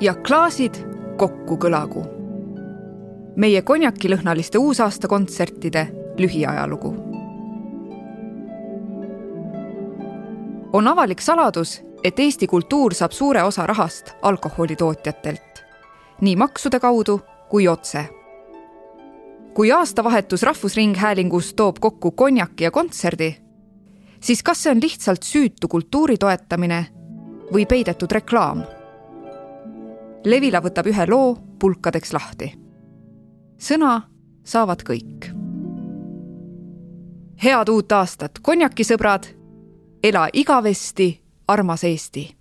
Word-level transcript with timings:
ja 0.00 0.14
klaasid 0.14 0.74
kokku 1.16 1.56
kõlagu. 1.56 2.04
meie 3.36 3.62
konjakilõhnaliste 3.62 4.58
uusaastakontsertide 4.58 5.88
lühiajalugu. 6.18 6.94
on 10.72 10.88
avalik 10.88 11.20
saladus, 11.20 11.82
et 12.04 12.18
Eesti 12.18 12.46
kultuur 12.46 12.94
saab 12.94 13.12
suure 13.12 13.42
osa 13.42 13.66
rahast 13.66 14.12
alkoholitootjatelt, 14.22 15.64
nii 16.20 16.36
maksude 16.36 16.80
kaudu 16.80 17.20
kui 17.50 17.68
otse. 17.68 18.08
kui 19.54 19.72
aastavahetus 19.72 20.42
Rahvusringhäälingus 20.42 21.54
toob 21.54 21.76
kokku 21.80 22.10
konjaki 22.10 22.64
ja 22.64 22.70
kontserdi, 22.70 23.36
siis 24.20 24.42
kas 24.42 24.62
see 24.62 24.70
on 24.70 24.82
lihtsalt 24.82 25.22
süütu 25.22 25.68
kultuuri 25.68 26.18
toetamine 26.18 26.86
või 27.52 27.66
peidetud 27.66 28.12
reklaam? 28.12 28.77
Levila 30.24 30.60
võtab 30.60 30.86
ühe 30.90 31.06
loo 31.06 31.36
pulkadeks 31.60 32.12
lahti. 32.12 32.52
sõna 33.58 34.02
saavad 34.44 34.82
kõik. 34.82 35.30
head 37.42 37.68
uut 37.68 37.92
aastat, 37.92 38.38
konjakisõbrad. 38.42 39.26
ela 40.02 40.28
igavesti, 40.32 41.20
armas 41.48 41.84
Eesti. 41.84 42.36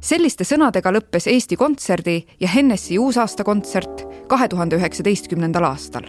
selliste 0.00 0.44
sõnadega 0.44 0.92
lõppes 0.92 1.26
Eesti 1.26 1.56
Kontserdi 1.56 2.26
ja 2.40 2.48
Hennessy 2.48 2.98
uusaastakontsert 2.98 4.04
kahe 4.28 4.48
tuhande 4.48 4.76
üheksateistkümnendal 4.76 5.64
aastal. 5.64 6.04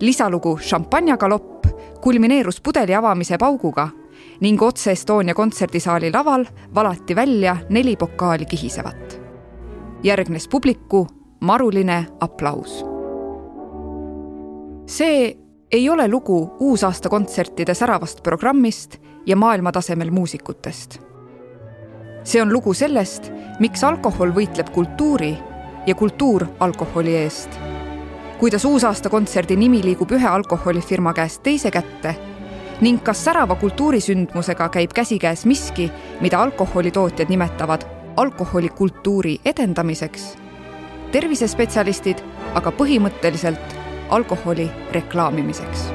lisalugu 0.00 0.58
Šampanjagalopp 0.58 1.66
kulmineerus 2.00 2.60
pudeli 2.60 2.94
avamise 2.94 3.38
pauguga 3.38 3.88
ning 4.40 4.62
otse 4.62 4.90
Estonia 4.90 5.34
kontserdisaali 5.34 6.12
laval 6.12 6.44
valati 6.74 7.16
välja 7.16 7.56
neli 7.68 7.96
pokaali 7.96 8.44
kihisevat. 8.44 9.20
järgnes 10.02 10.48
publiku 10.48 11.06
maruline 11.40 12.06
aplaus. 12.20 12.84
see 14.86 15.36
ei 15.72 15.88
ole 15.90 16.08
lugu 16.08 16.56
uusaastakontsertide 16.60 17.74
säravast 17.74 18.22
programmist 18.22 18.96
ja 19.26 19.36
maailmatasemel 19.36 20.10
muusikutest. 20.10 20.98
see 22.24 22.42
on 22.42 22.52
lugu 22.52 22.74
sellest, 22.74 23.32
miks 23.58 23.84
alkohol 23.84 24.30
võitleb 24.30 24.70
kultuuri 24.70 25.36
ja 25.86 25.94
kultuur 25.94 26.46
alkoholi 26.60 27.16
eest. 27.16 27.50
kuidas 28.38 28.64
uusaastakontserdi 28.64 29.56
nimi 29.56 29.84
liigub 29.84 30.10
ühe 30.10 30.26
alkoholifirma 30.26 31.12
käest 31.12 31.42
teise 31.42 31.70
kätte 31.70 32.29
ning 32.80 33.02
kas 33.04 33.24
särava 33.24 33.54
kultuurisündmusega 33.60 34.68
käib 34.68 34.92
käsikäes 34.96 35.46
miski, 35.46 35.90
mida 36.20 36.42
alkoholitootjad 36.42 37.28
nimetavad 37.28 37.84
alkoholikultuuri 38.16 39.40
edendamiseks. 39.44 40.36
tervisespetsialistid 41.12 42.18
aga 42.54 42.70
põhimõtteliselt 42.70 43.76
alkoholi 44.08 44.70
reklaamimiseks 44.92 45.88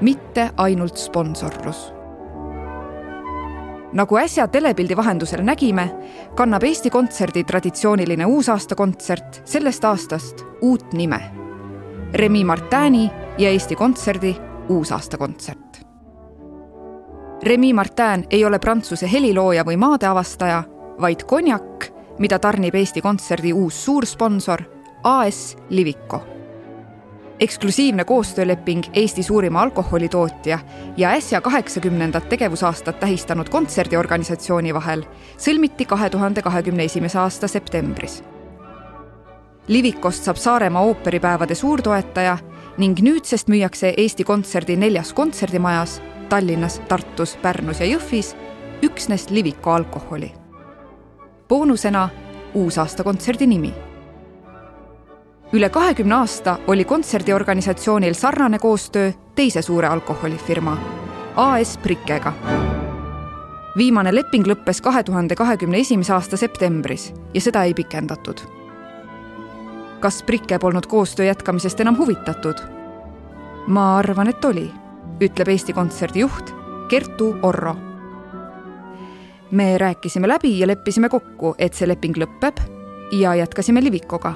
mitte 0.00 0.50
ainult 0.56 0.96
sponsorlus 0.96 2.03
nagu 3.94 4.16
äsja 4.18 4.48
telepildi 4.48 4.96
vahendusel 4.96 5.42
nägime, 5.42 5.88
kannab 6.34 6.62
Eesti 6.62 6.90
Kontserdi 6.90 7.44
traditsiooniline 7.44 8.26
uusaastakontsert 8.26 9.42
sellest 9.44 9.84
aastast 9.84 10.44
uut 10.60 10.92
nime. 10.92 11.20
Remi 12.12 12.44
Martini 12.44 13.10
ja 13.38 13.50
Eesti 13.50 13.76
Kontserdi 13.76 14.36
uusaastakontsert. 14.68 15.84
Remi 17.42 17.72
Martin 17.72 18.26
ei 18.30 18.44
ole 18.44 18.58
Prantsuse 18.58 19.12
helilooja 19.12 19.64
või 19.64 19.76
maadeavastaja, 19.76 20.62
vaid 21.00 21.24
konjak, 21.28 21.90
mida 22.18 22.38
tarnib 22.38 22.74
Eesti 22.74 23.00
Kontserdi 23.00 23.52
uus 23.52 23.84
suursponsor 23.84 24.62
AS 25.04 25.56
Liviko 25.70 26.33
eksklusiivne 27.40 28.04
koostööleping 28.04 28.82
Eesti 28.92 29.22
suurima 29.22 29.62
alkoholitootja 29.62 30.58
ja 30.96 31.10
äsja 31.10 31.40
kaheksakümnendat 31.40 32.28
tegevusaastat 32.28 33.00
tähistanud 33.00 33.48
kontserdiorganisatsiooni 33.48 34.74
vahel 34.74 35.02
sõlmiti 35.38 35.86
kahe 35.86 36.10
tuhande 36.10 36.42
kahekümne 36.42 36.84
esimese 36.84 37.18
aasta 37.18 37.48
septembris. 37.48 38.22
Livikost 39.68 40.24
saab 40.24 40.36
Saaremaa 40.36 40.82
ooperipäevade 40.82 41.54
suurtoetaja 41.54 42.38
ning 42.78 43.00
nüüdsest 43.00 43.48
müüakse 43.48 43.94
Eesti 43.96 44.24
Kontserdi 44.24 44.76
neljas 44.76 45.12
kontserdimajas 45.12 46.02
Tallinnas, 46.28 46.80
Tartus, 46.88 47.36
Pärnus 47.42 47.80
ja 47.80 47.86
Jõhvis 47.86 48.36
üksnes 48.82 49.30
Liviko 49.30 49.70
alkoholi. 49.70 50.32
boonusena 51.48 52.08
uusaastakontserdi 52.54 53.46
nimi 53.46 53.74
üle 55.54 55.68
kahekümne 55.68 56.14
aasta 56.14 56.58
oli 56.66 56.84
kontserdiorganisatsioonil 56.84 58.14
sarnane 58.14 58.58
koostöö 58.58 59.12
teise 59.34 59.62
suure 59.62 59.86
alkoholifirma 59.86 60.78
AS 61.36 61.78
Prikkega. 61.78 62.32
viimane 63.76 64.14
leping 64.14 64.46
lõppes 64.46 64.80
kahe 64.82 65.02
tuhande 65.02 65.34
kahekümne 65.34 65.78
esimese 65.78 66.12
aasta 66.12 66.36
septembris 66.36 67.14
ja 67.34 67.40
seda 67.40 67.62
ei 67.62 67.74
pikendatud. 67.74 68.38
kas 70.00 70.22
Prikke 70.22 70.58
polnud 70.58 70.86
koostöö 70.86 71.26
jätkamisest 71.26 71.80
enam 71.80 71.98
huvitatud? 71.98 72.58
ma 73.66 73.98
arvan, 73.98 74.28
et 74.28 74.44
oli, 74.44 74.72
ütleb 75.20 75.48
Eesti 75.48 75.72
Kontserdi 75.72 76.20
juht 76.20 76.54
Kertu 76.88 77.36
Orro. 77.42 77.76
me 79.50 79.78
rääkisime 79.78 80.28
läbi 80.28 80.58
ja 80.58 80.66
leppisime 80.66 81.08
kokku, 81.08 81.54
et 81.58 81.74
see 81.74 81.88
leping 81.88 82.16
lõpeb 82.16 82.58
ja 83.12 83.34
jätkasime 83.34 83.84
Livikoga 83.84 84.34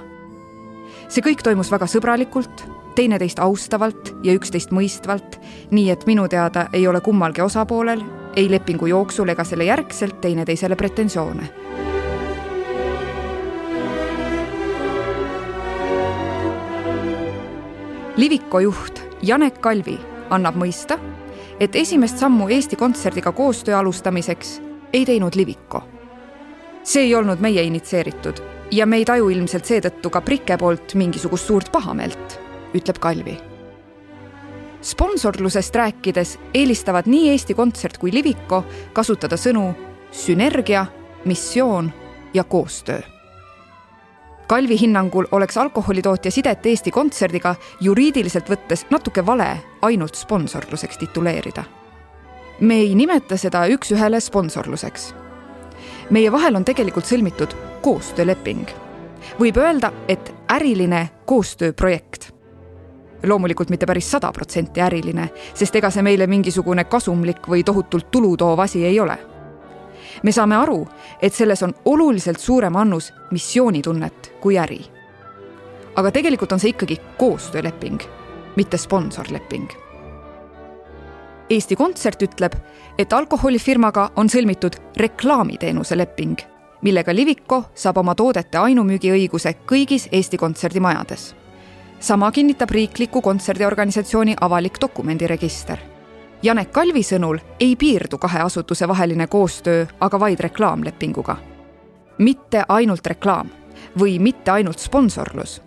see 1.08 1.24
kõik 1.24 1.42
toimus 1.44 1.70
väga 1.72 1.88
sõbralikult, 1.88 2.64
teineteist 2.98 3.38
austavalt 3.40 4.12
ja 4.26 4.34
üksteist 4.36 4.72
mõistvalt, 4.74 5.38
nii 5.70 5.90
et 5.94 6.06
minu 6.06 6.26
teada 6.28 6.66
ei 6.72 6.86
ole 6.88 7.00
kummalgi 7.00 7.44
osapoolel 7.44 8.02
ei 8.36 8.50
lepingu 8.50 8.86
jooksul 8.86 9.28
ega 9.32 9.44
selle 9.44 9.64
järgselt 9.64 10.20
teineteisele 10.20 10.76
pretensioone. 10.76 11.48
Liviko 18.18 18.60
juht 18.60 19.00
Janek 19.22 19.60
Kalvi 19.62 19.94
annab 20.34 20.58
mõista, 20.58 20.98
et 21.60 21.76
esimest 21.78 22.18
sammu 22.18 22.48
Eesti 22.50 22.76
Kontserdiga 22.76 23.32
koostöö 23.32 23.78
alustamiseks 23.78 24.58
ei 24.92 25.06
teinud 25.06 25.34
Liviko. 25.34 25.82
see 26.82 27.02
ei 27.02 27.14
olnud 27.14 27.40
meie 27.40 27.62
initsieeritud 27.62 28.57
ja 28.70 28.86
me 28.86 28.96
ei 28.96 29.04
taju 29.04 29.28
ilmselt 29.28 29.64
seetõttu 29.64 30.10
ka 30.10 30.20
Prike 30.20 30.56
poolt 30.58 30.94
mingisugust 30.94 31.46
suurt 31.46 31.72
pahameelt, 31.72 32.40
ütleb 32.74 32.98
Kalvi. 33.00 33.38
sponsorlusest 34.82 35.74
rääkides 35.74 36.38
eelistavad 36.54 37.06
nii 37.06 37.28
Eesti 37.30 37.54
Kontsert 37.54 37.98
kui 37.98 38.12
Liviko 38.12 38.64
kasutada 38.92 39.36
sõnu 39.36 39.74
sünergia, 40.12 40.86
missioon 41.24 41.92
ja 42.34 42.44
koostöö. 42.44 43.00
Kalvi 44.46 44.78
hinnangul 44.80 45.26
oleks 45.32 45.56
alkoholitootja 45.56 46.30
sidet 46.30 46.66
Eesti 46.66 46.90
Kontserdiga 46.90 47.54
juriidiliselt 47.80 48.48
võttes 48.48 48.86
natuke 48.90 49.26
vale 49.26 49.48
ainult 49.82 50.14
sponsorluseks 50.14 50.98
tituleerida. 50.98 51.64
me 52.60 52.74
ei 52.74 52.94
nimeta 52.94 53.36
seda 53.36 53.66
üks-ühele 53.66 54.20
sponsorluseks. 54.20 55.14
Meie 56.10 56.32
vahel 56.32 56.56
on 56.56 56.64
tegelikult 56.64 57.06
sõlmitud 57.06 57.54
koostööleping. 57.82 58.68
võib 59.38 59.56
öelda, 59.56 59.92
et 60.08 60.34
äriline 60.48 61.08
koostööprojekt. 61.24 62.32
loomulikult 63.22 63.70
mitte 63.70 63.86
päris 63.86 64.10
sada 64.10 64.32
protsenti 64.32 64.80
äriline, 64.80 65.28
sest 65.54 65.76
ega 65.76 65.90
see 65.90 66.02
meile 66.02 66.26
mingisugune 66.26 66.84
kasumlik 66.84 67.48
või 67.48 67.64
tohutult 67.64 68.10
tulu 68.10 68.36
toov 68.36 68.58
asi 68.60 68.84
ei 68.84 69.00
ole. 69.00 69.18
me 70.22 70.32
saame 70.32 70.56
aru, 70.56 70.86
et 71.22 71.34
selles 71.34 71.62
on 71.62 71.74
oluliselt 71.84 72.40
suurem 72.40 72.76
annus 72.76 73.12
missioonitunnet 73.30 74.32
kui 74.40 74.58
äri. 74.58 74.80
aga 75.96 76.10
tegelikult 76.10 76.52
on 76.52 76.60
see 76.60 76.70
ikkagi 76.70 77.00
koostööleping, 77.18 78.00
mitte 78.56 78.76
sponsorleping 78.76 79.87
Eesti 81.50 81.76
Kontsert 81.76 82.22
ütleb, 82.22 82.52
et 82.98 83.12
alkoholifirmaga 83.12 84.10
on 84.16 84.28
sõlmitud 84.28 84.76
reklaamiteenuse 84.96 85.96
leping 85.96 86.58
millega 86.82 87.14
Liviko 87.14 87.64
saab 87.74 87.98
oma 88.02 88.14
toodete 88.14 88.58
ainumüügiõiguse 88.58 89.54
kõigis 89.66 90.08
Eesti 90.12 90.36
kontserdimajades. 90.36 91.34
sama 92.00 92.30
kinnitab 92.30 92.70
riikliku 92.70 93.20
kontserdiorganisatsiooni 93.20 94.36
avalik 94.40 94.80
dokumendiregister. 94.80 95.78
Janek 96.42 96.72
Kalvi 96.72 97.02
sõnul 97.02 97.38
ei 97.60 97.76
piirdu 97.76 98.18
kahe 98.18 98.40
asutuse 98.40 98.88
vaheline 98.88 99.26
koostöö 99.26 99.86
aga 100.00 100.20
vaid 100.20 100.40
reklaamlepinguga. 100.40 101.36
mitte 102.18 102.64
ainult 102.68 103.06
reklaam, 103.06 103.48
või 103.98 104.18
mitte 104.18 104.50
ainult 104.50 104.78
sponsorlus, 104.78 105.62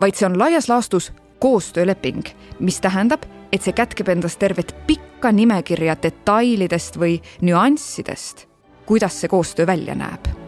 vaid 0.00 0.14
see 0.14 0.26
on 0.26 0.38
laias 0.38 0.68
laastus 0.68 1.12
koostööleping, 1.38 2.26
mis 2.60 2.80
tähendab, 2.80 3.22
et 3.52 3.62
see 3.62 3.72
kätkeb 3.72 4.08
endas 4.08 4.36
tervet 4.36 4.74
pikka 4.86 5.32
nimekirja 5.32 5.96
detailidest 6.02 6.98
või 7.00 7.20
nüanssidest, 7.42 8.46
kuidas 8.86 9.20
see 9.20 9.28
koostöö 9.28 9.66
välja 9.66 9.94
näeb 9.98 10.38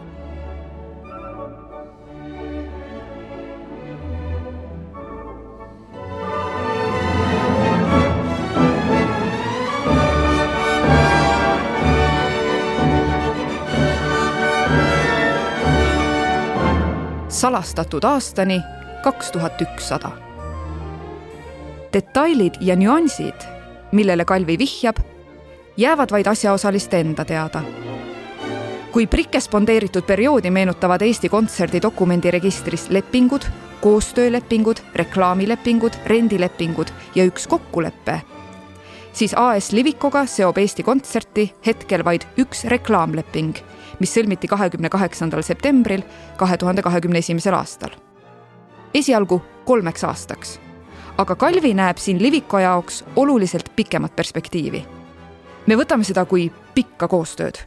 salastatud 17.41 18.03
aastani 18.03 18.61
kaks 19.03 19.31
tuhat 19.31 19.61
ükssada. 19.61 20.30
Detailid 21.93 22.59
ja 22.61 22.75
nüansid, 22.75 23.45
millele 23.91 24.25
Kalvi 24.25 24.57
vihjab, 24.59 24.99
jäävad 25.77 26.11
vaid 26.11 26.27
asjaosaliste 26.27 26.99
enda 26.99 27.25
teada. 27.25 27.61
kui 28.91 29.07
prikke 29.07 29.39
spondeeritud 29.39 30.03
perioodi 30.03 30.49
meenutavad 30.51 31.01
Eesti 31.01 31.29
Kontserdi 31.29 31.81
dokumendiregistris 31.81 32.89
lepingud, 32.89 33.41
koostöölepingud, 33.81 34.77
reklaamilepingud, 34.95 35.91
rendilepingud 36.05 36.91
ja 37.15 37.23
üks 37.25 37.47
kokkulepe, 37.47 38.21
siis 39.13 39.33
AS 39.33 39.71
Livikoga 39.71 40.25
seob 40.25 40.57
Eesti 40.57 40.83
Kontserti 40.83 41.53
hetkel 41.65 42.03
vaid 42.05 42.27
üks 42.37 42.65
reklaamleping 42.67 43.55
mis 44.01 44.13
sõlmiti 44.15 44.49
kahekümne 44.49 44.89
kaheksandal 44.91 45.45
septembril 45.45 46.01
kahe 46.39 46.57
tuhande 46.57 46.81
kahekümne 46.81 47.21
esimesel 47.21 47.53
aastal. 47.53 47.93
esialgu 48.93 49.41
kolmeks 49.65 50.03
aastaks, 50.03 50.59
aga 51.21 51.35
Kalvi 51.35 51.73
näeb 51.77 51.97
siin 52.01 52.21
Liviko 52.21 52.59
jaoks 52.59 53.03
oluliselt 53.15 53.71
pikemat 53.75 54.15
perspektiivi. 54.15 54.85
me 55.67 55.75
võtame 55.75 56.03
seda 56.03 56.25
kui 56.25 56.51
pikka 56.73 57.07
koostööd. 57.07 57.57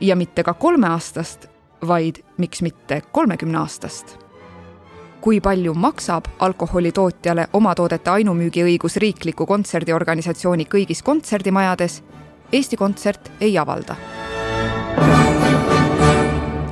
Ja 0.00 0.16
mitte 0.16 0.42
ka 0.42 0.54
kolmeaastast, 0.54 1.46
vaid 1.88 2.22
miks 2.36 2.62
mitte 2.62 3.02
kolmekümne 3.12 3.58
aastast 3.58 4.18
kui 5.20 5.40
palju 5.40 5.74
maksab 5.74 6.24
alkoholitootjale 6.38 7.48
oma 7.52 7.74
toodete 7.74 8.10
ainumüügiõigus 8.10 8.96
riikliku 9.02 9.46
kontserdiorganisatsiooni 9.46 10.68
kõigis 10.70 11.02
kontserdimajades, 11.02 12.02
Eesti 12.52 12.76
Kontsert 12.76 13.32
ei 13.40 13.58
avalda. 13.58 13.96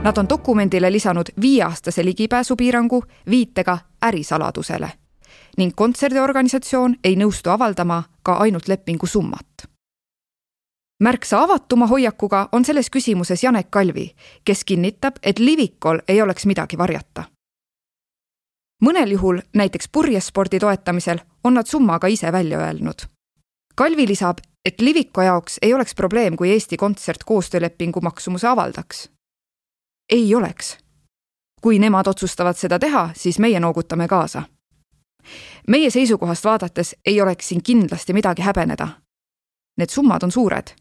Nad 0.02 0.18
on 0.18 0.28
dokumendile 0.28 0.92
lisanud 0.92 1.34
viieaastase 1.40 2.04
ligipääsupiirangu 2.04 3.02
viitega 3.30 3.78
ärisaladusele 4.02 5.03
ning 5.56 5.72
kontserdiorganisatsioon 5.76 6.96
ei 7.04 7.16
nõustu 7.16 7.50
avaldama 7.50 8.02
ka 8.22 8.36
ainult 8.44 8.68
lepingu 8.68 9.06
summat. 9.06 9.66
märksa 11.02 11.42
avatuma 11.42 11.86
hoiakuga 11.86 12.48
on 12.52 12.64
selles 12.64 12.90
küsimuses 12.90 13.42
Janek 13.42 13.70
Kalvi, 13.70 14.14
kes 14.44 14.64
kinnitab, 14.64 15.14
et 15.22 15.38
Livikol 15.38 15.98
ei 16.08 16.22
oleks 16.22 16.46
midagi 16.46 16.78
varjata. 16.78 17.24
mõnel 18.84 19.10
juhul, 19.10 19.40
näiteks 19.54 19.88
purjespordi 19.88 20.58
toetamisel, 20.58 21.18
on 21.44 21.54
nad 21.54 21.66
summa 21.66 21.98
ka 21.98 22.06
ise 22.06 22.32
välja 22.32 22.58
öelnud. 22.58 23.06
Kalvi 23.74 24.06
lisab, 24.06 24.38
et 24.64 24.80
Liviko 24.80 25.22
jaoks 25.22 25.58
ei 25.62 25.74
oleks 25.74 25.94
probleem, 25.94 26.36
kui 26.36 26.50
Eesti 26.50 26.76
Kontsert 26.76 27.24
koostöölepingu 27.24 28.00
maksumuse 28.00 28.48
avaldaks 28.48 29.14
ei 30.10 30.34
oleks. 30.34 30.78
kui 31.60 31.78
nemad 31.78 32.06
otsustavad 32.06 32.56
seda 32.60 32.78
teha, 32.78 33.10
siis 33.16 33.38
meie 33.38 33.60
noogutame 33.60 34.08
kaasa. 34.08 34.42
Meie 35.68 35.90
seisukohast 35.90 36.44
vaadates 36.44 36.96
ei 37.06 37.20
oleks 37.20 37.48
siin 37.48 37.62
kindlasti 37.62 38.12
midagi 38.12 38.42
häbeneda. 38.42 38.88
Need 39.76 39.90
summad 39.90 40.22
on 40.22 40.32
suured. 40.32 40.74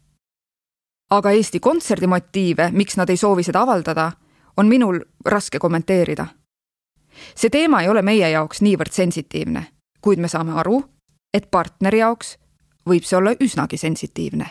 aga 1.10 1.30
Eesti 1.30 1.60
Kontserdi 1.60 2.06
motiive, 2.06 2.70
miks 2.72 2.96
nad 2.96 3.08
ei 3.08 3.16
soovi 3.16 3.42
seda 3.42 3.60
avaldada, 3.60 4.12
on 4.56 4.66
minul 4.66 5.00
raske 5.24 5.58
kommenteerida. 5.58 6.26
see 7.34 7.50
teema 7.50 7.82
ei 7.82 7.88
ole 7.88 8.02
meie 8.02 8.30
jaoks 8.30 8.62
niivõrd 8.62 8.92
sensitiivne, 8.92 9.66
kuid 10.00 10.18
me 10.18 10.28
saame 10.28 10.52
aru, 10.52 10.84
et 11.34 11.50
partneri 11.50 11.98
jaoks 11.98 12.38
võib 12.88 13.04
see 13.04 13.16
olla 13.16 13.34
üsnagi 13.40 13.76
sensitiivne. 13.76 14.46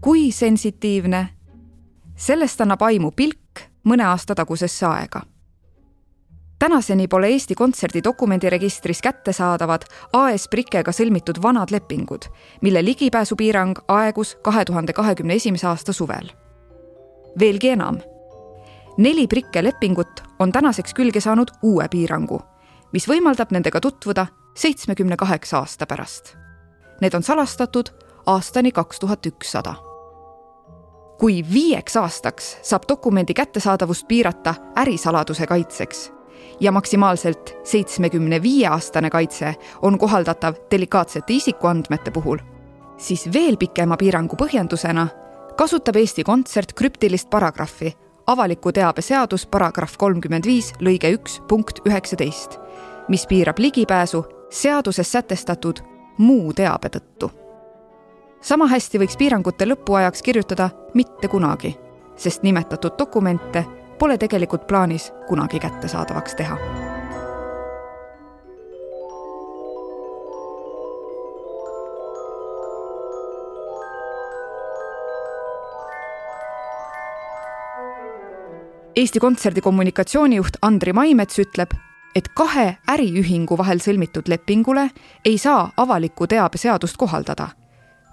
kui 0.00 0.32
sensitiivne 0.32 1.28
sellest 2.16 2.60
annab 2.60 2.82
aimu 2.82 3.10
pilk 3.10 3.64
mõne 3.84 4.04
aasta 4.04 4.34
tagusesse 4.34 4.86
aega. 4.86 5.22
Tänaseni 6.60 7.08
pole 7.08 7.28
Eesti 7.28 7.54
Kontserdi 7.54 8.00
dokumendiregistris 8.04 9.02
kättesaadavad 9.02 9.82
AS 10.12 10.48
Prikkega 10.48 10.92
sõlmitud 10.92 11.40
vanad 11.42 11.72
lepingud, 11.72 12.28
mille 12.60 12.84
ligipääsupiirang 12.84 13.78
aegus 13.88 14.36
kahe 14.42 14.64
tuhande 14.64 14.92
kahekümne 14.92 15.34
esimese 15.34 15.66
aasta 15.66 15.92
suvel. 15.92 16.28
veelgi 17.38 17.68
enam, 17.68 17.98
neli 18.98 19.26
Prikke 19.26 19.64
lepingut 19.64 20.22
on 20.38 20.52
tänaseks 20.52 20.94
külge 20.94 21.20
saanud 21.20 21.50
uue 21.62 21.88
piirangu, 21.88 22.40
mis 22.92 23.08
võimaldab 23.08 23.50
nendega 23.50 23.80
tutvuda 23.80 24.26
seitsmekümne 24.54 25.16
kaheksa 25.16 25.58
aasta 25.58 25.86
pärast. 25.86 26.36
Need 27.00 27.14
on 27.14 27.22
salastatud 27.22 27.88
aastani 28.26 28.72
kaks 28.72 28.98
tuhat 28.98 29.26
ükssada 29.26 29.74
kui 31.20 31.44
viieks 31.52 31.96
aastaks 31.96 32.56
saab 32.62 32.82
dokumendi 32.88 33.34
kättesaadavust 33.34 34.08
piirata 34.08 34.54
ärisaladuse 34.76 35.46
kaitseks 35.46 36.19
ja 36.60 36.72
maksimaalselt 36.72 37.54
seitsmekümne 37.64 38.42
viie 38.42 38.68
aastane 38.68 39.10
kaitse 39.10 39.54
on 39.82 39.98
kohaldatav 39.98 40.54
delikaatsete 40.70 41.32
isikuandmete 41.32 42.10
puhul, 42.10 42.38
siis 42.96 43.28
veel 43.32 43.56
pikema 43.56 43.96
piirangu 43.96 44.36
põhjendusena 44.36 45.08
kasutab 45.56 45.96
Eesti 45.96 46.24
Kontsert 46.24 46.72
krüptilist 46.72 47.30
paragrahvi 47.30 47.94
avaliku 48.26 48.72
teabe 48.72 49.02
seadus 49.02 49.46
paragrahv 49.46 49.96
kolmkümmend 49.98 50.46
viis 50.46 50.72
lõige 50.80 51.10
üks 51.16 51.40
punkt 51.48 51.82
üheksateist, 51.86 52.58
mis 53.08 53.26
piirab 53.26 53.58
ligipääsu 53.58 54.22
seaduses 54.50 55.12
sätestatud 55.12 55.82
muu 56.18 56.52
teabe 56.54 56.90
tõttu. 56.94 57.30
Sama 58.40 58.68
hästi 58.70 59.00
võiks 59.02 59.18
piirangute 59.20 59.66
lõpuajaks 59.68 60.22
kirjutada 60.24 60.70
mitte 60.94 61.28
kunagi, 61.28 61.74
sest 62.16 62.42
nimetatud 62.46 62.96
dokumente 62.98 63.64
pole 64.00 64.16
tegelikult 64.18 64.66
plaanis 64.66 65.12
kunagi 65.28 65.60
kättesaadavaks 65.60 66.34
teha. 66.34 66.56
Eesti 78.96 79.20
Kontserdi 79.20 79.60
kommunikatsioonijuht 79.60 80.56
Andri 80.62 80.92
Maimets 80.92 81.38
ütleb, 81.38 81.70
et 82.14 82.28
kahe 82.34 82.66
äriühingu 82.90 83.58
vahel 83.58 83.78
sõlmitud 83.84 84.28
lepingule 84.28 84.88
ei 85.24 85.38
saa 85.38 85.70
avaliku 85.76 86.26
teabe 86.26 86.58
seadust 86.58 86.96
kohaldada 86.96 87.48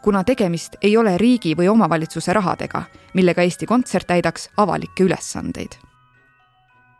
kuna 0.07 0.23
tegemist 0.23 0.77
ei 0.87 0.93
ole 0.97 1.17
riigi 1.19 1.51
või 1.59 1.67
omavalitsuse 1.67 2.31
rahadega, 2.33 2.79
millega 3.13 3.43
Eesti 3.43 3.67
Kontsert 3.67 4.07
täidaks 4.07 4.45
avalikke 4.57 5.03
ülesandeid. 5.03 5.75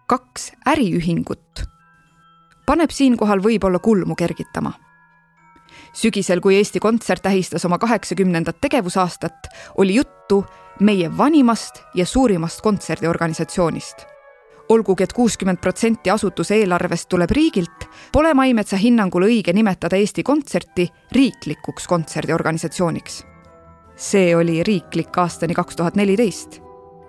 kaks 0.08 0.52
äriühingut 0.68 1.62
paneb 2.66 2.92
siinkohal 2.92 3.40
võib-olla 3.40 3.80
kulmu 3.80 4.16
kergitama. 4.16 4.74
sügisel, 5.94 6.42
kui 6.42 6.56
Eesti 6.56 6.80
Kontsert 6.80 7.24
tähistas 7.24 7.66
oma 7.66 7.78
kaheksakümnendat 7.78 8.60
tegevusaastat, 8.62 9.48
oli 9.78 9.96
juttu 9.96 10.46
meie 10.80 11.18
vanimast 11.18 11.82
ja 11.96 12.06
suurimast 12.06 12.62
kontserdiorganisatsioonist 12.62 14.17
olgugi 14.70 15.04
et 15.04 15.14
kuuskümmend 15.14 15.62
protsenti 15.62 16.10
asutuse 16.10 16.56
eelarvest 16.56 17.10
tuleb 17.10 17.32
riigilt, 17.32 17.88
pole 18.12 18.34
Maimetsa 18.34 18.78
hinnangul 18.78 19.28
õige 19.30 19.54
nimetada 19.54 19.96
Eesti 19.96 20.24
Kontserti 20.24 20.90
riiklikuks 21.12 21.88
kontserdiorganisatsiooniks. 21.88 23.24
see 23.96 24.36
oli 24.36 24.64
riiklik 24.64 25.18
aastani 25.18 25.54
kaks 25.54 25.76
tuhat 25.76 25.96
neliteist, 25.96 26.60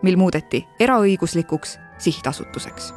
mil 0.02 0.16
muudeti 0.16 0.66
eraõiguslikuks 0.80 1.78
sihtasutuseks 1.98 2.92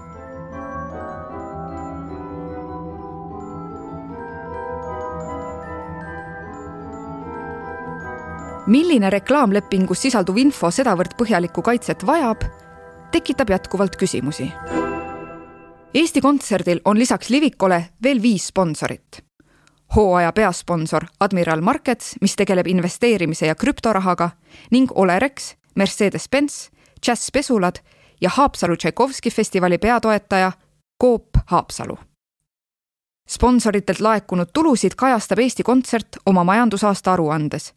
milline 8.72 9.10
reklaamlepingus 9.10 10.06
sisalduv 10.06 10.38
info 10.38 10.70
sedavõrd 10.72 11.16
põhjalikku 11.20 11.64
kaitset 11.66 12.06
vajab, 12.08 12.46
tekitab 13.12 13.50
jätkuvalt 13.50 13.96
küsimusi. 13.96 14.52
Eesti 15.94 16.22
Kontserdil 16.22 16.80
on 16.86 17.00
lisaks 17.00 17.30
Livikole 17.30 17.86
veel 18.04 18.22
viis 18.22 18.48
sponsorit. 18.48 19.24
hooaja 19.96 20.32
peasponsor 20.32 21.06
Admiral 21.20 21.62
Markets, 21.62 22.16
mis 22.22 22.36
tegeleb 22.36 22.68
investeerimise 22.68 23.46
ja 23.46 23.56
krüptorahaga 23.56 24.30
ning 24.72 24.92
Olerex, 24.96 25.56
Mercedes-Benz, 25.76 26.70
Jazz 27.08 27.32
Pesulad 27.34 27.76
ja 28.22 28.30
Haapsalu 28.30 28.76
Tšaikovski 28.76 29.32
festivali 29.32 29.78
peatoetaja 29.78 30.52
Coop 31.02 31.30
Haapsalu. 31.46 31.98
sponsoritelt 33.30 34.00
laekunud 34.00 34.48
tulusid 34.54 34.92
kajastab 34.96 35.40
Eesti 35.40 35.64
Kontsert 35.64 36.08
oma 36.26 36.44
majandusaasta 36.44 37.14
aruandes 37.14 37.74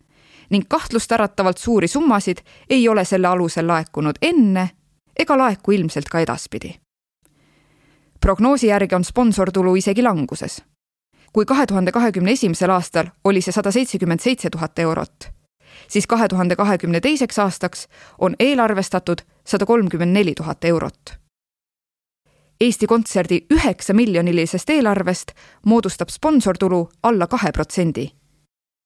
ning 0.50 0.64
kahtlustäratavalt 0.68 1.58
suuri 1.58 1.88
summasid 1.88 2.38
ei 2.70 2.88
ole 2.88 3.04
selle 3.04 3.26
alusel 3.26 3.66
laekunud 3.66 4.14
enne 4.22 4.70
ega 5.18 5.38
laeku 5.38 5.72
ilmselt 5.72 6.08
ka 6.10 6.20
edaspidi. 6.20 6.80
prognoosi 8.20 8.66
järgi 8.66 8.94
on 8.94 9.04
sponsortulu 9.04 9.76
isegi 9.76 10.02
languses. 10.02 10.62
kui 11.32 11.44
kahe 11.44 11.66
tuhande 11.66 11.92
kahekümne 11.92 12.30
esimesel 12.30 12.70
aastal 12.70 13.06
oli 13.24 13.40
see 13.40 13.52
sada 13.52 13.70
seitsekümmend 13.70 14.20
seitse 14.20 14.50
tuhat 14.50 14.78
eurot, 14.78 15.28
siis 15.88 16.06
kahe 16.06 16.28
tuhande 16.28 16.56
kahekümne 16.56 17.00
teiseks 17.00 17.38
aastaks 17.38 17.88
on 18.18 18.36
eelarvestatud 18.38 19.18
sada 19.46 19.66
kolmkümmend 19.66 20.12
neli 20.12 20.34
tuhat 20.34 20.64
eurot. 20.64 21.24
Eesti 22.60 22.86
Kontserdi 22.86 23.46
üheksa 23.50 23.94
miljonilisest 23.94 24.70
eelarvest 24.70 25.32
moodustab 25.66 26.08
sponsortulu 26.08 26.88
alla 27.02 27.26
kahe 27.26 27.52
protsendi 27.52 28.10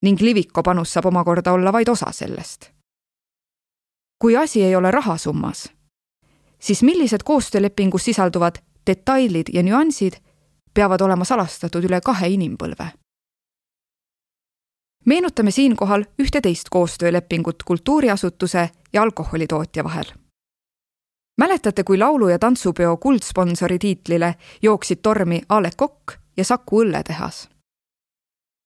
ning 0.02 0.20
Liviko 0.20 0.62
panus 0.62 0.92
saab 0.94 1.08
omakorda 1.11 1.52
olla 1.52 1.73
vaid 1.73 1.88
osa 1.88 2.12
sellest. 2.12 2.70
kui 4.18 4.37
asi 4.37 4.62
ei 4.62 4.76
ole 4.76 4.90
rahasummas, 4.90 5.70
siis 6.59 6.83
millised 6.83 7.21
koostöölepingus 7.25 8.05
sisalduvad 8.05 8.57
detailid 8.87 9.47
ja 9.53 9.62
nüansid 9.62 10.12
peavad 10.75 11.00
olema 11.00 11.25
salastatud 11.25 11.85
üle 11.85 12.00
kahe 12.05 12.29
inimpõlve. 12.29 12.87
meenutame 15.05 15.50
siinkohal 15.50 16.05
ühte 16.23 16.41
teist 16.41 16.69
koostöölepingut 16.71 17.62
kultuuriasutuse 17.62 18.71
ja 18.93 19.03
alkoholitootja 19.03 19.85
vahel. 19.85 20.05
mäletate, 21.41 21.85
kui 21.85 21.99
laulu- 21.99 22.29
ja 22.29 22.38
tantsupeo 22.38 22.97
kuldsponsori 22.97 23.79
tiitlile 23.79 24.35
jooksid 24.62 24.99
tormi 25.03 25.43
A 25.49 25.62
Le 25.62 25.71
Coq 25.79 26.12
ja 26.37 26.45
Saku 26.45 26.83
õlletehas? 26.83 27.49